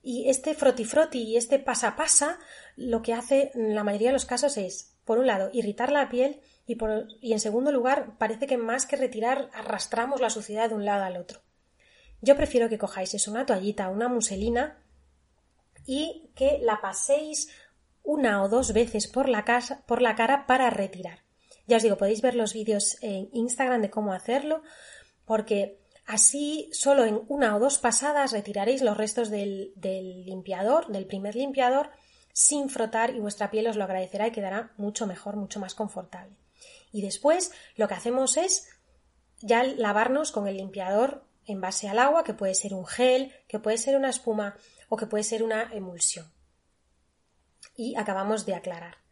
Y 0.01 0.29
este 0.29 0.53
froti 0.53 0.85
y 1.13 1.37
este 1.37 1.59
pasa 1.59 1.95
pasa 1.95 2.39
lo 2.75 3.01
que 3.01 3.13
hace 3.13 3.51
en 3.53 3.75
la 3.75 3.83
mayoría 3.83 4.09
de 4.09 4.13
los 4.13 4.25
casos 4.25 4.57
es, 4.57 4.95
por 5.05 5.17
un 5.17 5.27
lado, 5.27 5.49
irritar 5.53 5.91
la 5.91 6.09
piel 6.09 6.41
y, 6.65 6.75
por, 6.75 7.07
en 7.21 7.39
segundo 7.39 7.71
lugar, 7.71 8.17
parece 8.17 8.47
que 8.47 8.57
más 8.57 8.85
que 8.85 8.95
retirar 8.95 9.49
arrastramos 9.53 10.21
la 10.21 10.29
suciedad 10.29 10.69
de 10.69 10.75
un 10.75 10.85
lado 10.85 11.03
al 11.03 11.17
otro. 11.17 11.41
Yo 12.21 12.35
prefiero 12.37 12.69
que 12.69 12.77
cojáis 12.77 13.13
es 13.13 13.27
una 13.27 13.45
toallita, 13.45 13.89
una 13.89 14.07
muselina 14.07 14.81
y 15.85 16.31
que 16.35 16.59
la 16.61 16.79
paséis 16.79 17.49
una 18.03 18.43
o 18.43 18.49
dos 18.49 18.73
veces 18.73 19.07
por 19.07 19.27
la 19.27 19.43
cara 19.45 20.45
para 20.47 20.69
retirar. 20.69 21.22
Ya 21.65 21.77
os 21.77 21.83
digo, 21.83 21.97
podéis 21.97 22.21
ver 22.21 22.35
los 22.35 22.53
vídeos 22.53 22.97
en 23.01 23.29
Instagram 23.31 23.81
de 23.81 23.89
cómo 23.89 24.13
hacerlo, 24.13 24.63
porque 25.25 25.79
así 26.05 26.69
solo 26.73 27.05
en 27.05 27.21
una 27.27 27.55
o 27.55 27.59
dos 27.59 27.77
pasadas 27.77 28.33
retiraréis 28.33 28.81
los 28.81 28.97
restos 28.97 29.29
del, 29.29 29.71
del 29.75 30.25
limpiador, 30.25 30.87
del 30.87 31.05
primer 31.05 31.35
limpiador, 31.35 31.91
sin 32.33 32.69
frotar 32.69 33.15
y 33.15 33.19
vuestra 33.19 33.51
piel 33.51 33.67
os 33.67 33.77
lo 33.77 33.83
agradecerá 33.83 34.27
y 34.27 34.31
quedará 34.31 34.73
mucho 34.77 35.07
mejor, 35.07 35.35
mucho 35.35 35.59
más 35.59 35.75
confortable. 35.75 36.35
Y 36.91 37.01
después 37.01 37.51
lo 37.75 37.87
que 37.87 37.93
hacemos 37.93 38.37
es 38.37 38.67
ya 39.39 39.63
lavarnos 39.63 40.31
con 40.31 40.47
el 40.47 40.57
limpiador 40.57 41.25
en 41.45 41.61
base 41.61 41.89
al 41.89 41.99
agua, 41.99 42.23
que 42.23 42.33
puede 42.33 42.55
ser 42.55 42.73
un 42.73 42.85
gel, 42.85 43.33
que 43.47 43.59
puede 43.59 43.77
ser 43.77 43.97
una 43.97 44.09
espuma 44.09 44.55
o 44.89 44.97
que 44.97 45.07
puede 45.07 45.23
ser 45.23 45.43
una 45.43 45.73
emulsión. 45.73 46.31
Y 47.75 47.95
acabamos 47.95 48.45
de 48.45 48.55
aclarar. 48.55 49.02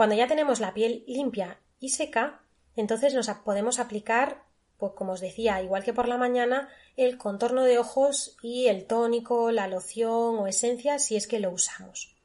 Cuando 0.00 0.16
ya 0.16 0.26
tenemos 0.26 0.60
la 0.60 0.72
piel 0.72 1.04
limpia 1.06 1.60
y 1.78 1.90
seca, 1.90 2.40
entonces 2.74 3.12
nos 3.12 3.28
podemos 3.44 3.78
aplicar, 3.78 4.44
pues 4.78 4.94
como 4.94 5.12
os 5.12 5.20
decía, 5.20 5.60
igual 5.60 5.84
que 5.84 5.92
por 5.92 6.08
la 6.08 6.16
mañana, 6.16 6.70
el 6.96 7.18
contorno 7.18 7.64
de 7.64 7.78
ojos 7.78 8.34
y 8.40 8.68
el 8.68 8.86
tónico, 8.86 9.50
la 9.50 9.68
loción 9.68 10.38
o 10.38 10.46
esencia 10.46 10.98
si 10.98 11.16
es 11.16 11.26
que 11.26 11.38
lo 11.38 11.50
usamos. 11.50 12.16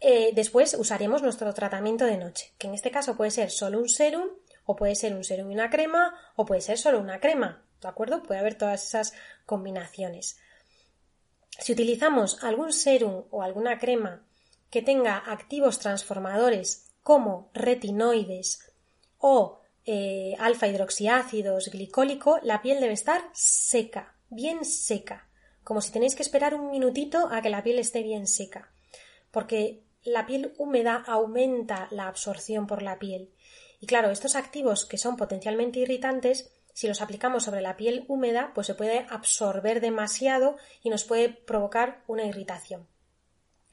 Eh, 0.00 0.30
después 0.34 0.72
usaremos 0.72 1.20
nuestro 1.20 1.52
tratamiento 1.52 2.06
de 2.06 2.16
noche, 2.16 2.54
que 2.56 2.68
en 2.68 2.74
este 2.74 2.90
caso 2.90 3.18
puede 3.18 3.30
ser 3.30 3.50
solo 3.50 3.78
un 3.78 3.90
serum, 3.90 4.28
o 4.64 4.76
puede 4.76 4.94
ser 4.94 5.14
un 5.14 5.24
serum 5.24 5.50
y 5.50 5.54
una 5.54 5.68
crema, 5.68 6.18
o 6.36 6.46
puede 6.46 6.62
ser 6.62 6.78
solo 6.78 7.00
una 7.00 7.20
crema, 7.20 7.62
¿de 7.82 7.88
acuerdo? 7.88 8.22
Puede 8.22 8.40
haber 8.40 8.54
todas 8.54 8.82
esas 8.82 9.12
combinaciones. 9.44 10.38
Si 11.58 11.74
utilizamos 11.74 12.42
algún 12.42 12.72
serum 12.72 13.24
o 13.30 13.42
alguna 13.42 13.78
crema 13.78 14.24
que 14.74 14.82
tenga 14.82 15.18
activos 15.18 15.78
transformadores 15.78 16.90
como 17.04 17.48
retinoides 17.54 18.72
o 19.18 19.60
eh, 19.86 20.34
alfa 20.40 20.66
hidroxiácidos 20.66 21.68
glicólico, 21.68 22.40
la 22.42 22.60
piel 22.60 22.80
debe 22.80 22.92
estar 22.92 23.22
seca, 23.32 24.16
bien 24.30 24.64
seca, 24.64 25.28
como 25.62 25.80
si 25.80 25.92
tenéis 25.92 26.16
que 26.16 26.24
esperar 26.24 26.56
un 26.56 26.72
minutito 26.72 27.28
a 27.30 27.40
que 27.40 27.50
la 27.50 27.62
piel 27.62 27.78
esté 27.78 28.02
bien 28.02 28.26
seca, 28.26 28.72
porque 29.30 29.84
la 30.02 30.26
piel 30.26 30.54
húmeda 30.58 31.04
aumenta 31.06 31.86
la 31.92 32.08
absorción 32.08 32.66
por 32.66 32.82
la 32.82 32.98
piel. 32.98 33.30
Y 33.78 33.86
claro, 33.86 34.10
estos 34.10 34.34
activos 34.34 34.86
que 34.86 34.98
son 34.98 35.16
potencialmente 35.16 35.78
irritantes, 35.78 36.50
si 36.72 36.88
los 36.88 37.00
aplicamos 37.00 37.44
sobre 37.44 37.60
la 37.60 37.76
piel 37.76 38.06
húmeda, 38.08 38.50
pues 38.56 38.66
se 38.66 38.74
puede 38.74 39.06
absorber 39.08 39.80
demasiado 39.80 40.56
y 40.82 40.90
nos 40.90 41.04
puede 41.04 41.28
provocar 41.28 42.02
una 42.08 42.24
irritación. 42.24 42.88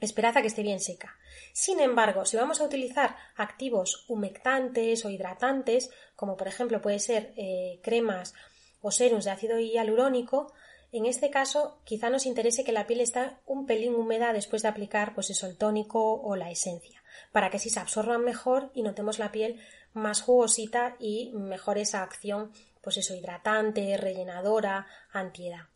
Esperad 0.01 0.35
a 0.35 0.41
que 0.41 0.47
esté 0.47 0.63
bien 0.63 0.79
seca. 0.79 1.15
Sin 1.53 1.79
embargo, 1.79 2.25
si 2.25 2.35
vamos 2.35 2.59
a 2.59 2.63
utilizar 2.63 3.15
activos 3.35 4.03
humectantes 4.07 5.05
o 5.05 5.11
hidratantes, 5.11 5.91
como 6.15 6.35
por 6.35 6.47
ejemplo 6.47 6.81
puede 6.81 6.97
ser 6.97 7.33
eh, 7.37 7.79
cremas 7.83 8.33
o 8.81 8.91
serums 8.91 9.25
de 9.25 9.31
ácido 9.31 9.59
hialurónico, 9.59 10.51
en 10.91 11.05
este 11.05 11.29
caso 11.29 11.79
quizá 11.85 12.09
nos 12.09 12.25
interese 12.25 12.63
que 12.63 12.71
la 12.71 12.87
piel 12.87 12.99
esté 12.99 13.37
un 13.45 13.67
pelín 13.67 13.93
húmeda 13.93 14.33
después 14.33 14.63
de 14.63 14.69
aplicar 14.69 15.13
pues 15.13 15.29
eso, 15.29 15.45
el 15.45 15.55
tónico 15.55 16.19
o 16.19 16.35
la 16.35 16.49
esencia, 16.49 17.03
para 17.31 17.51
que 17.51 17.57
así 17.57 17.69
se 17.69 17.79
absorban 17.79 18.25
mejor 18.25 18.71
y 18.73 18.81
notemos 18.81 19.19
la 19.19 19.31
piel 19.31 19.61
más 19.93 20.23
jugosita 20.23 20.95
y 20.99 21.31
mejor 21.33 21.77
esa 21.77 22.01
acción 22.01 22.51
pues 22.81 22.97
eso, 22.97 23.13
hidratante, 23.13 23.95
rellenadora, 23.97 24.87
antiedad. 25.11 25.67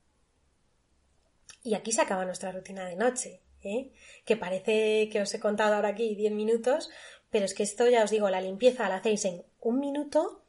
Y 1.63 1.75
aquí 1.75 1.91
se 1.91 2.01
acaba 2.01 2.25
nuestra 2.25 2.51
rutina 2.51 2.85
de 2.85 2.95
noche. 2.95 3.44
¿Eh? 3.65 3.91
que 4.25 4.37
parece 4.37 5.09
que 5.09 5.21
os 5.21 5.33
he 5.33 5.39
contado 5.39 5.75
ahora 5.75 5.89
aquí 5.89 6.15
10 6.15 6.33
minutos, 6.33 6.89
pero 7.29 7.45
es 7.45 7.53
que 7.53 7.63
esto 7.63 7.87
ya 7.87 8.03
os 8.03 8.11
digo, 8.11 8.29
la 8.29 8.41
limpieza 8.41 8.87
la 8.89 8.97
hacéis 8.97 9.25
en 9.25 9.43
un 9.59 9.79
minuto, 9.79 10.43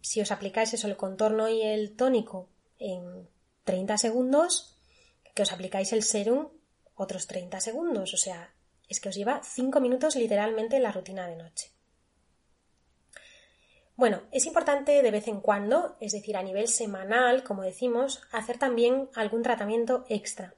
si 0.00 0.20
os 0.20 0.30
aplicáis 0.30 0.74
eso, 0.74 0.86
el 0.86 0.96
contorno 0.96 1.48
y 1.48 1.62
el 1.62 1.96
tónico 1.96 2.48
en 2.78 3.28
30 3.64 3.98
segundos, 3.98 4.76
que 5.34 5.42
os 5.42 5.52
aplicáis 5.52 5.92
el 5.92 6.02
serum 6.02 6.48
otros 6.94 7.26
30 7.26 7.60
segundos, 7.60 8.14
o 8.14 8.16
sea, 8.16 8.52
es 8.88 9.00
que 9.00 9.08
os 9.08 9.14
lleva 9.14 9.40
5 9.42 9.80
minutos 9.80 10.16
literalmente 10.16 10.80
la 10.80 10.92
rutina 10.92 11.26
de 11.28 11.36
noche. 11.36 11.70
Bueno, 13.98 14.22
es 14.30 14.46
importante 14.46 15.02
de 15.02 15.10
vez 15.10 15.26
en 15.26 15.40
cuando, 15.40 15.96
es 16.00 16.12
decir, 16.12 16.36
a 16.36 16.42
nivel 16.42 16.68
semanal, 16.68 17.42
como 17.42 17.62
decimos, 17.62 18.22
hacer 18.30 18.56
también 18.56 19.08
algún 19.14 19.42
tratamiento 19.42 20.04
extra. 20.08 20.54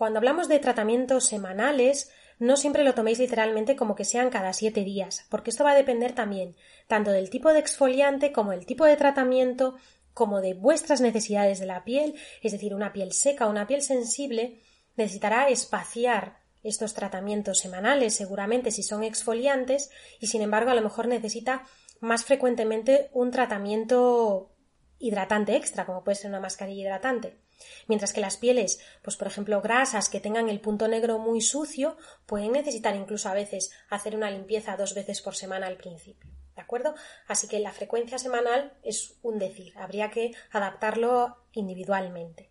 Cuando 0.00 0.18
hablamos 0.18 0.48
de 0.48 0.58
tratamientos 0.58 1.26
semanales, 1.26 2.10
no 2.38 2.56
siempre 2.56 2.84
lo 2.84 2.94
toméis 2.94 3.18
literalmente 3.18 3.76
como 3.76 3.94
que 3.94 4.06
sean 4.06 4.30
cada 4.30 4.54
siete 4.54 4.82
días, 4.82 5.26
porque 5.28 5.50
esto 5.50 5.62
va 5.62 5.72
a 5.72 5.74
depender 5.74 6.14
también 6.14 6.56
tanto 6.86 7.10
del 7.10 7.28
tipo 7.28 7.52
de 7.52 7.58
exfoliante 7.58 8.32
como 8.32 8.54
el 8.54 8.64
tipo 8.64 8.86
de 8.86 8.96
tratamiento, 8.96 9.74
como 10.14 10.40
de 10.40 10.54
vuestras 10.54 11.02
necesidades 11.02 11.60
de 11.60 11.66
la 11.66 11.84
piel, 11.84 12.14
es 12.40 12.52
decir, 12.52 12.72
una 12.74 12.94
piel 12.94 13.12
seca 13.12 13.46
o 13.46 13.50
una 13.50 13.66
piel 13.66 13.82
sensible, 13.82 14.62
necesitará 14.96 15.50
espaciar 15.50 16.38
estos 16.62 16.94
tratamientos 16.94 17.58
semanales, 17.58 18.14
seguramente 18.14 18.70
si 18.70 18.82
son 18.82 19.04
exfoliantes, 19.04 19.90
y 20.18 20.28
sin 20.28 20.40
embargo 20.40 20.70
a 20.70 20.74
lo 20.74 20.80
mejor 20.80 21.08
necesita 21.08 21.66
más 22.00 22.24
frecuentemente 22.24 23.10
un 23.12 23.30
tratamiento 23.30 24.50
hidratante 24.98 25.56
extra, 25.56 25.84
como 25.84 26.04
puede 26.04 26.14
ser 26.14 26.30
una 26.30 26.40
mascarilla 26.40 26.84
hidratante. 26.84 27.49
Mientras 27.88 28.12
que 28.12 28.20
las 28.20 28.36
pieles, 28.36 28.80
pues 29.02 29.16
por 29.16 29.28
ejemplo, 29.28 29.60
grasas 29.60 30.08
que 30.08 30.20
tengan 30.20 30.48
el 30.48 30.60
punto 30.60 30.88
negro 30.88 31.18
muy 31.18 31.40
sucio, 31.40 31.96
pueden 32.26 32.52
necesitar 32.52 32.96
incluso 32.96 33.28
a 33.28 33.34
veces 33.34 33.70
hacer 33.88 34.16
una 34.16 34.30
limpieza 34.30 34.76
dos 34.76 34.94
veces 34.94 35.20
por 35.20 35.36
semana 35.36 35.66
al 35.66 35.76
principio. 35.76 36.30
¿De 36.54 36.62
acuerdo? 36.62 36.94
Así 37.26 37.48
que 37.48 37.58
la 37.60 37.72
frecuencia 37.72 38.18
semanal 38.18 38.72
es 38.82 39.14
un 39.22 39.38
decir, 39.38 39.72
habría 39.78 40.10
que 40.10 40.32
adaptarlo 40.50 41.38
individualmente. 41.52 42.50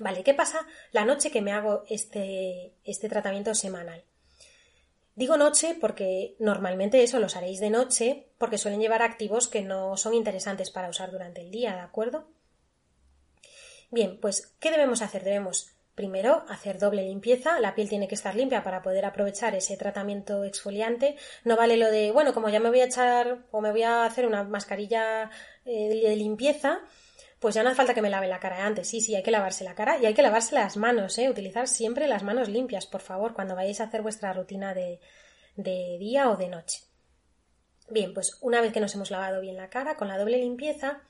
Vale, 0.00 0.24
¿qué 0.24 0.34
pasa 0.34 0.66
la 0.92 1.04
noche 1.04 1.30
que 1.30 1.40
me 1.40 1.52
hago 1.52 1.84
este, 1.88 2.74
este 2.84 3.08
tratamiento 3.08 3.54
semanal? 3.54 4.04
Digo 5.14 5.36
noche 5.36 5.76
porque 5.80 6.34
normalmente 6.40 7.02
eso 7.02 7.20
los 7.20 7.36
haréis 7.36 7.60
de 7.60 7.70
noche 7.70 8.26
porque 8.36 8.58
suelen 8.58 8.80
llevar 8.80 9.02
activos 9.02 9.46
que 9.46 9.62
no 9.62 9.96
son 9.96 10.14
interesantes 10.14 10.70
para 10.70 10.88
usar 10.88 11.12
durante 11.12 11.40
el 11.40 11.52
día, 11.52 11.74
¿de 11.74 11.80
acuerdo? 11.80 12.26
Bien, 13.94 14.18
pues, 14.20 14.54
¿qué 14.58 14.72
debemos 14.72 15.02
hacer? 15.02 15.22
Debemos 15.22 15.70
Primero, 15.94 16.44
hacer 16.48 16.80
doble 16.80 17.04
limpieza. 17.04 17.60
La 17.60 17.76
piel 17.76 17.88
tiene 17.88 18.08
que 18.08 18.16
estar 18.16 18.34
limpia 18.34 18.64
para 18.64 18.82
poder 18.82 19.04
aprovechar 19.04 19.54
ese 19.54 19.76
tratamiento 19.76 20.42
exfoliante. 20.42 21.16
No 21.44 21.56
vale 21.56 21.76
lo 21.76 21.88
de, 21.88 22.10
bueno, 22.10 22.34
como 22.34 22.48
ya 22.48 22.58
me 22.58 22.68
voy 22.68 22.80
a 22.80 22.86
echar 22.86 23.44
o 23.52 23.60
me 23.60 23.70
voy 23.70 23.84
a 23.84 24.04
hacer 24.04 24.26
una 24.26 24.42
mascarilla 24.42 25.30
eh, 25.64 25.88
de 25.88 26.16
limpieza, 26.16 26.80
pues 27.38 27.54
ya 27.54 27.62
no 27.62 27.68
hace 27.68 27.76
falta 27.76 27.94
que 27.94 28.02
me 28.02 28.10
lave 28.10 28.26
la 28.26 28.40
cara 28.40 28.66
antes. 28.66 28.88
Sí, 28.88 29.00
sí, 29.00 29.14
hay 29.14 29.22
que 29.22 29.30
lavarse 29.30 29.62
la 29.62 29.76
cara 29.76 29.96
y 29.98 30.06
hay 30.06 30.14
que 30.14 30.22
lavarse 30.22 30.56
las 30.56 30.76
manos, 30.76 31.16
¿eh? 31.18 31.30
Utilizar 31.30 31.68
siempre 31.68 32.08
las 32.08 32.24
manos 32.24 32.48
limpias, 32.48 32.86
por 32.86 33.00
favor, 33.00 33.32
cuando 33.32 33.54
vayáis 33.54 33.80
a 33.80 33.84
hacer 33.84 34.02
vuestra 34.02 34.32
rutina 34.32 34.74
de, 34.74 34.98
de 35.54 35.96
día 36.00 36.28
o 36.28 36.36
de 36.36 36.48
noche. 36.48 36.80
Bien, 37.88 38.12
pues 38.12 38.38
una 38.40 38.60
vez 38.60 38.72
que 38.72 38.80
nos 38.80 38.92
hemos 38.96 39.12
lavado 39.12 39.40
bien 39.40 39.56
la 39.56 39.70
cara 39.70 39.94
con 39.94 40.08
la 40.08 40.18
doble 40.18 40.38
limpieza, 40.38 41.02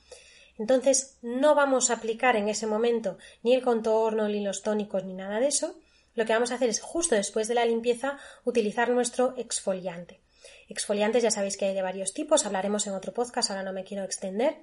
entonces 0.59 1.19
no 1.23 1.55
vamos 1.55 1.91
a 1.91 1.95
aplicar 1.95 2.37
en 2.37 2.49
ese 2.49 2.67
momento 2.67 3.19
ni 3.43 3.55
el 3.55 3.63
contorno, 3.63 4.29
ni 4.29 4.43
los 4.43 4.63
tónicos, 4.63 5.05
ni 5.05 5.15
nada 5.15 5.41
de 5.41 5.49
eso. 5.49 5.77
Lo 6.15 6.25
que 6.25 6.33
vamos 6.33 6.53
a 6.53 6.55
hacer 6.55 6.69
es 6.69 6.81
justo 6.81 7.15
después 7.15 7.49
de 7.49 7.55
la 7.55 7.65
limpieza 7.65 8.19
utilizar 8.45 8.91
nuestro 8.91 9.35
exfoliante. 9.37 10.21
Exfoliantes 10.69 11.23
ya 11.23 11.31
sabéis 11.31 11.57
que 11.57 11.67
hay 11.67 11.75
de 11.75 11.83
varios 11.83 12.15
tipos, 12.15 12.47
hablaremos 12.47 12.87
en 12.87 12.95
otro 12.95 13.13
podcast, 13.13 13.51
ahora 13.51 13.63
no 13.63 13.73
me 13.73 13.85
quiero 13.85 14.05
extender. 14.05 14.59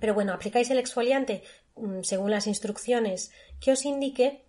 Pero 0.00 0.14
bueno, 0.14 0.32
aplicáis 0.32 0.70
el 0.70 0.78
exfoliante 0.78 1.42
mm, 1.76 2.02
según 2.02 2.30
las 2.30 2.46
instrucciones 2.46 3.30
que 3.60 3.72
os 3.72 3.84
indique 3.84 4.44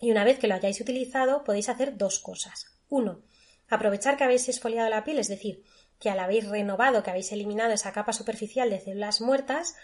y 0.00 0.10
una 0.10 0.24
vez 0.24 0.38
que 0.38 0.48
lo 0.48 0.54
hayáis 0.54 0.80
utilizado 0.80 1.44
podéis 1.44 1.68
hacer 1.68 1.96
dos 1.96 2.18
cosas. 2.18 2.66
Uno, 2.88 3.22
aprovechar 3.68 4.16
que 4.16 4.24
habéis 4.24 4.48
exfoliado 4.48 4.88
la 4.88 5.04
piel, 5.04 5.18
es 5.18 5.28
decir, 5.28 5.62
que 5.98 6.10
al 6.10 6.20
habéis 6.20 6.48
renovado, 6.48 7.02
que 7.02 7.10
habéis 7.10 7.32
eliminado 7.32 7.72
esa 7.72 7.92
capa 7.92 8.12
superficial 8.12 8.70
de 8.70 8.80
células 8.80 9.20
muertas 9.20 9.76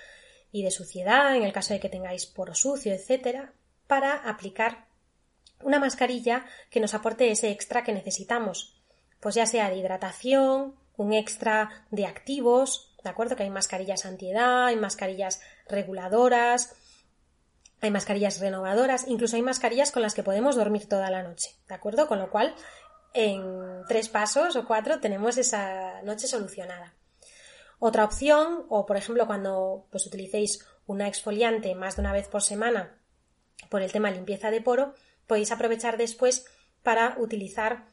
y 0.53 0.63
de 0.63 0.71
suciedad, 0.71 1.35
en 1.35 1.43
el 1.43 1.53
caso 1.53 1.75
de 1.75 1.81
que 1.81 1.89
tengáis 1.89 2.27
poro 2.27 2.55
sucio, 2.55 2.93
etcétera, 2.93 3.53
para 3.87 4.15
aplicar 4.15 4.87
una 5.61 5.79
mascarilla 5.79 6.47
que 6.71 6.81
nos 6.81 6.95
aporte 6.95 7.31
ese 7.31 7.51
extra 7.51 7.83
que 7.83 7.93
necesitamos, 7.93 8.81
pues 9.21 9.35
ya 9.35 9.47
sea 9.47 9.71
de 9.71 9.77
hidratación, 9.77 10.77
un 10.97 11.13
extra 11.13 11.87
de 11.91 12.07
activos, 12.07 12.95
¿de 13.03 13.11
acuerdo? 13.11 13.37
Que 13.37 13.43
hay 13.43 13.51
mascarillas 13.51 14.05
antiedad, 14.05 14.67
hay 14.67 14.77
mascarillas 14.77 15.41
reguladoras, 15.69 16.77
hay 17.81 17.91
mascarillas 17.91 18.41
renovadoras, 18.41 19.07
incluso 19.09 19.37
hay 19.37 19.43
mascarillas 19.43 19.91
con 19.91 20.03
las 20.03 20.15
que 20.15 20.23
podemos 20.23 20.57
dormir 20.57 20.89
toda 20.89 21.11
la 21.11 21.23
noche, 21.23 21.51
¿de 21.69 21.75
acuerdo? 21.75 22.07
Con 22.07 22.19
lo 22.19 22.31
cual 22.31 22.55
en 23.15 23.85
tres 23.89 24.09
pasos 24.09 24.57
o 24.57 24.67
cuatro 24.67 25.01
tenemos 25.01 25.39
esa 25.39 26.03
noche 26.03 26.27
solucionada. 26.27 26.95
Otra 27.79 28.05
opción, 28.05 28.67
o 28.69 28.87
por 28.87 28.97
ejemplo 28.97 29.27
cuando 29.27 29.87
pues, 29.91 30.07
utilicéis 30.07 30.65
una 30.87 31.09
exfoliante 31.09 31.75
más 31.75 31.97
de 31.97 32.03
una 32.03 32.13
vez 32.13 32.29
por 32.29 32.43
semana 32.43 32.99
por 33.71 33.83
el 33.83 33.93
tema 33.93 34.11
limpieza 34.11 34.51
de 34.51 34.61
poro, 34.61 34.95
podéis 35.27 35.53
aprovechar 35.53 35.97
después 35.97 36.45
para 36.83 37.17
utilizar 37.19 37.89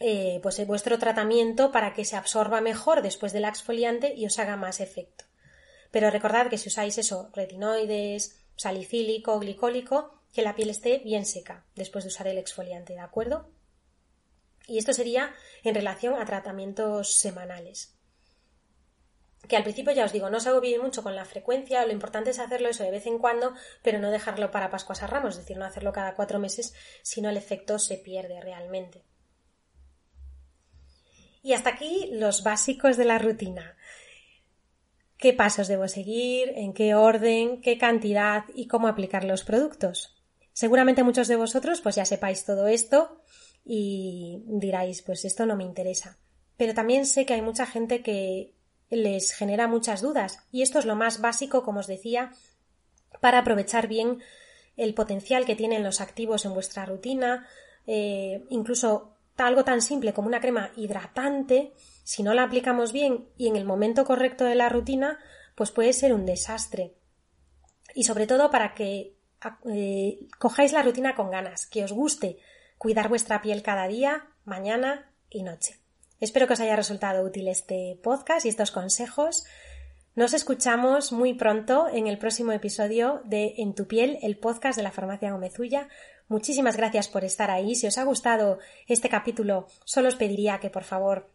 eh, 0.00 0.40
pues, 0.42 0.66
vuestro 0.66 0.98
tratamiento 0.98 1.70
para 1.70 1.92
que 1.92 2.04
se 2.04 2.16
absorba 2.16 2.60
mejor 2.60 3.02
después 3.02 3.32
del 3.32 3.44
exfoliante 3.44 4.14
y 4.16 4.26
os 4.26 4.38
haga 4.38 4.56
más 4.56 4.80
efecto. 4.80 5.24
Pero 5.90 6.10
recordad 6.10 6.48
que 6.48 6.58
si 6.58 6.68
usáis 6.68 6.96
eso, 6.98 7.30
retinoides, 7.34 8.40
salicílico, 8.56 9.38
glicólico, 9.38 10.22
que 10.32 10.42
la 10.42 10.54
piel 10.54 10.70
esté 10.70 10.98
bien 10.98 11.26
seca 11.26 11.64
después 11.76 12.04
de 12.04 12.08
usar 12.08 12.26
el 12.26 12.38
exfoliante, 12.38 12.94
¿de 12.94 13.00
acuerdo? 13.00 13.50
Y 14.66 14.78
esto 14.78 14.92
sería 14.92 15.34
en 15.64 15.74
relación 15.74 16.20
a 16.20 16.24
tratamientos 16.24 17.16
semanales. 17.16 17.96
Que 19.48 19.56
al 19.56 19.64
principio 19.64 19.92
ya 19.92 20.04
os 20.04 20.12
digo, 20.12 20.30
no 20.30 20.38
os 20.38 20.46
hago 20.46 20.60
bien 20.60 20.80
mucho 20.80 21.02
con 21.02 21.16
la 21.16 21.24
frecuencia, 21.24 21.84
lo 21.84 21.92
importante 21.92 22.30
es 22.30 22.38
hacerlo 22.38 22.68
eso 22.68 22.84
de 22.84 22.92
vez 22.92 23.06
en 23.06 23.18
cuando, 23.18 23.54
pero 23.82 23.98
no 23.98 24.10
dejarlo 24.10 24.50
para 24.50 24.70
Pascuas 24.70 25.02
a 25.02 25.08
Ramos, 25.08 25.34
es 25.34 25.40
decir, 25.40 25.56
no 25.56 25.64
hacerlo 25.64 25.92
cada 25.92 26.14
cuatro 26.14 26.38
meses, 26.38 26.74
si 27.02 27.20
no 27.20 27.28
el 27.28 27.36
efecto 27.36 27.78
se 27.78 27.98
pierde 27.98 28.40
realmente. 28.40 29.04
Y 31.42 31.54
hasta 31.54 31.70
aquí 31.70 32.08
los 32.12 32.44
básicos 32.44 32.96
de 32.96 33.04
la 33.04 33.18
rutina. 33.18 33.76
¿Qué 35.18 35.32
pasos 35.32 35.66
debo 35.66 35.88
seguir? 35.88 36.52
¿En 36.54 36.72
qué 36.72 36.94
orden? 36.94 37.60
¿Qué 37.60 37.78
cantidad? 37.78 38.44
¿Y 38.54 38.68
cómo 38.68 38.86
aplicar 38.86 39.24
los 39.24 39.42
productos? 39.42 40.16
Seguramente 40.52 41.02
muchos 41.02 41.28
de 41.28 41.36
vosotros 41.36 41.80
pues 41.80 41.96
ya 41.96 42.04
sepáis 42.04 42.44
todo 42.44 42.68
esto 42.68 43.21
y 43.64 44.42
diráis, 44.46 45.02
pues 45.02 45.24
esto 45.24 45.46
no 45.46 45.56
me 45.56 45.64
interesa. 45.64 46.18
Pero 46.56 46.74
también 46.74 47.06
sé 47.06 47.26
que 47.26 47.34
hay 47.34 47.42
mucha 47.42 47.66
gente 47.66 48.02
que 48.02 48.54
les 48.90 49.32
genera 49.32 49.68
muchas 49.68 50.02
dudas 50.02 50.40
y 50.50 50.62
esto 50.62 50.78
es 50.78 50.84
lo 50.84 50.96
más 50.96 51.20
básico, 51.20 51.62
como 51.62 51.80
os 51.80 51.86
decía, 51.86 52.32
para 53.20 53.38
aprovechar 53.38 53.88
bien 53.88 54.20
el 54.76 54.94
potencial 54.94 55.44
que 55.44 55.56
tienen 55.56 55.82
los 55.82 56.00
activos 56.00 56.44
en 56.44 56.54
vuestra 56.54 56.86
rutina, 56.86 57.46
eh, 57.86 58.44
incluso 58.50 59.16
algo 59.36 59.64
tan 59.64 59.80
simple 59.80 60.12
como 60.12 60.28
una 60.28 60.40
crema 60.40 60.70
hidratante, 60.76 61.72
si 62.04 62.22
no 62.22 62.34
la 62.34 62.44
aplicamos 62.44 62.92
bien 62.92 63.28
y 63.36 63.48
en 63.48 63.56
el 63.56 63.64
momento 63.64 64.04
correcto 64.04 64.44
de 64.44 64.54
la 64.54 64.68
rutina, 64.68 65.18
pues 65.54 65.70
puede 65.70 65.92
ser 65.92 66.12
un 66.12 66.26
desastre. 66.26 66.94
Y 67.94 68.04
sobre 68.04 68.26
todo 68.26 68.50
para 68.50 68.74
que 68.74 69.16
eh, 69.70 70.26
cojáis 70.38 70.72
la 70.72 70.82
rutina 70.82 71.14
con 71.14 71.30
ganas, 71.30 71.66
que 71.66 71.84
os 71.84 71.92
guste, 71.92 72.38
cuidar 72.82 73.08
vuestra 73.08 73.40
piel 73.42 73.62
cada 73.62 73.86
día, 73.86 74.26
mañana 74.44 75.08
y 75.30 75.44
noche. 75.44 75.78
Espero 76.18 76.48
que 76.48 76.54
os 76.54 76.60
haya 76.60 76.74
resultado 76.74 77.22
útil 77.22 77.46
este 77.46 77.96
podcast 78.02 78.44
y 78.44 78.48
estos 78.48 78.72
consejos. 78.72 79.44
Nos 80.16 80.34
escuchamos 80.34 81.12
muy 81.12 81.32
pronto 81.34 81.86
en 81.88 82.08
el 82.08 82.18
próximo 82.18 82.50
episodio 82.50 83.22
de 83.24 83.54
En 83.58 83.76
tu 83.76 83.86
piel, 83.86 84.18
el 84.22 84.36
podcast 84.36 84.76
de 84.76 84.82
la 84.82 84.90
farmacia 84.90 85.30
Gomezulla. 85.30 85.86
Muchísimas 86.26 86.76
gracias 86.76 87.06
por 87.06 87.22
estar 87.22 87.52
ahí. 87.52 87.76
Si 87.76 87.86
os 87.86 87.98
ha 87.98 88.02
gustado 88.02 88.58
este 88.88 89.08
capítulo, 89.08 89.68
solo 89.84 90.08
os 90.08 90.16
pediría 90.16 90.58
que 90.58 90.68
por 90.68 90.82
favor 90.82 91.30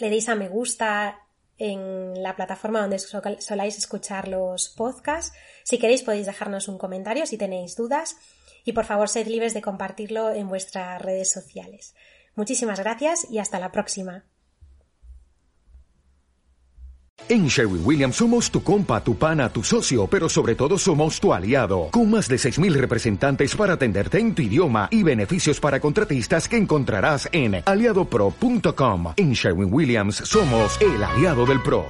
le 0.00 0.10
deis 0.10 0.28
a 0.28 0.34
me 0.34 0.50
gusta 0.50 1.18
en 1.56 2.22
la 2.22 2.36
plataforma 2.36 2.82
donde 2.82 2.98
soláis 2.98 3.78
escuchar 3.78 4.28
los 4.28 4.68
podcasts. 4.68 5.34
Si 5.62 5.78
queréis 5.78 6.02
podéis 6.02 6.26
dejarnos 6.26 6.68
un 6.68 6.76
comentario 6.76 7.24
si 7.24 7.38
tenéis 7.38 7.74
dudas 7.74 8.16
y 8.64 8.72
por 8.72 8.84
favor 8.84 9.08
sed 9.08 9.26
libres 9.26 9.54
de 9.54 9.62
compartirlo 9.62 10.30
en 10.30 10.48
vuestras 10.48 11.00
redes 11.00 11.30
sociales. 11.30 11.94
Muchísimas 12.34 12.80
gracias 12.80 13.26
y 13.30 13.38
hasta 13.38 13.58
la 13.58 13.70
próxima. 13.70 14.24
En 17.28 17.46
Sherwin 17.46 17.80
Williams 17.84 18.16
somos 18.16 18.50
tu 18.50 18.62
compa, 18.62 19.02
tu 19.02 19.16
pana, 19.16 19.48
tu 19.48 19.62
socio, 19.62 20.06
pero 20.06 20.28
sobre 20.28 20.54
todo 20.54 20.76
somos 20.76 21.18
tu 21.20 21.32
aliado, 21.32 21.88
con 21.90 22.10
más 22.10 22.28
de 22.28 22.36
6.000 22.36 22.74
representantes 22.74 23.56
para 23.56 23.74
atenderte 23.74 24.18
en 24.18 24.34
tu 24.34 24.42
idioma 24.42 24.88
y 24.90 25.02
beneficios 25.02 25.58
para 25.58 25.80
contratistas 25.80 26.48
que 26.48 26.58
encontrarás 26.58 27.28
en 27.32 27.62
aliadopro.com. 27.64 29.14
En 29.16 29.32
Sherwin 29.32 29.72
Williams 29.72 30.16
somos 30.16 30.78
el 30.82 31.02
aliado 31.02 31.46
del 31.46 31.62
PRO. 31.62 31.86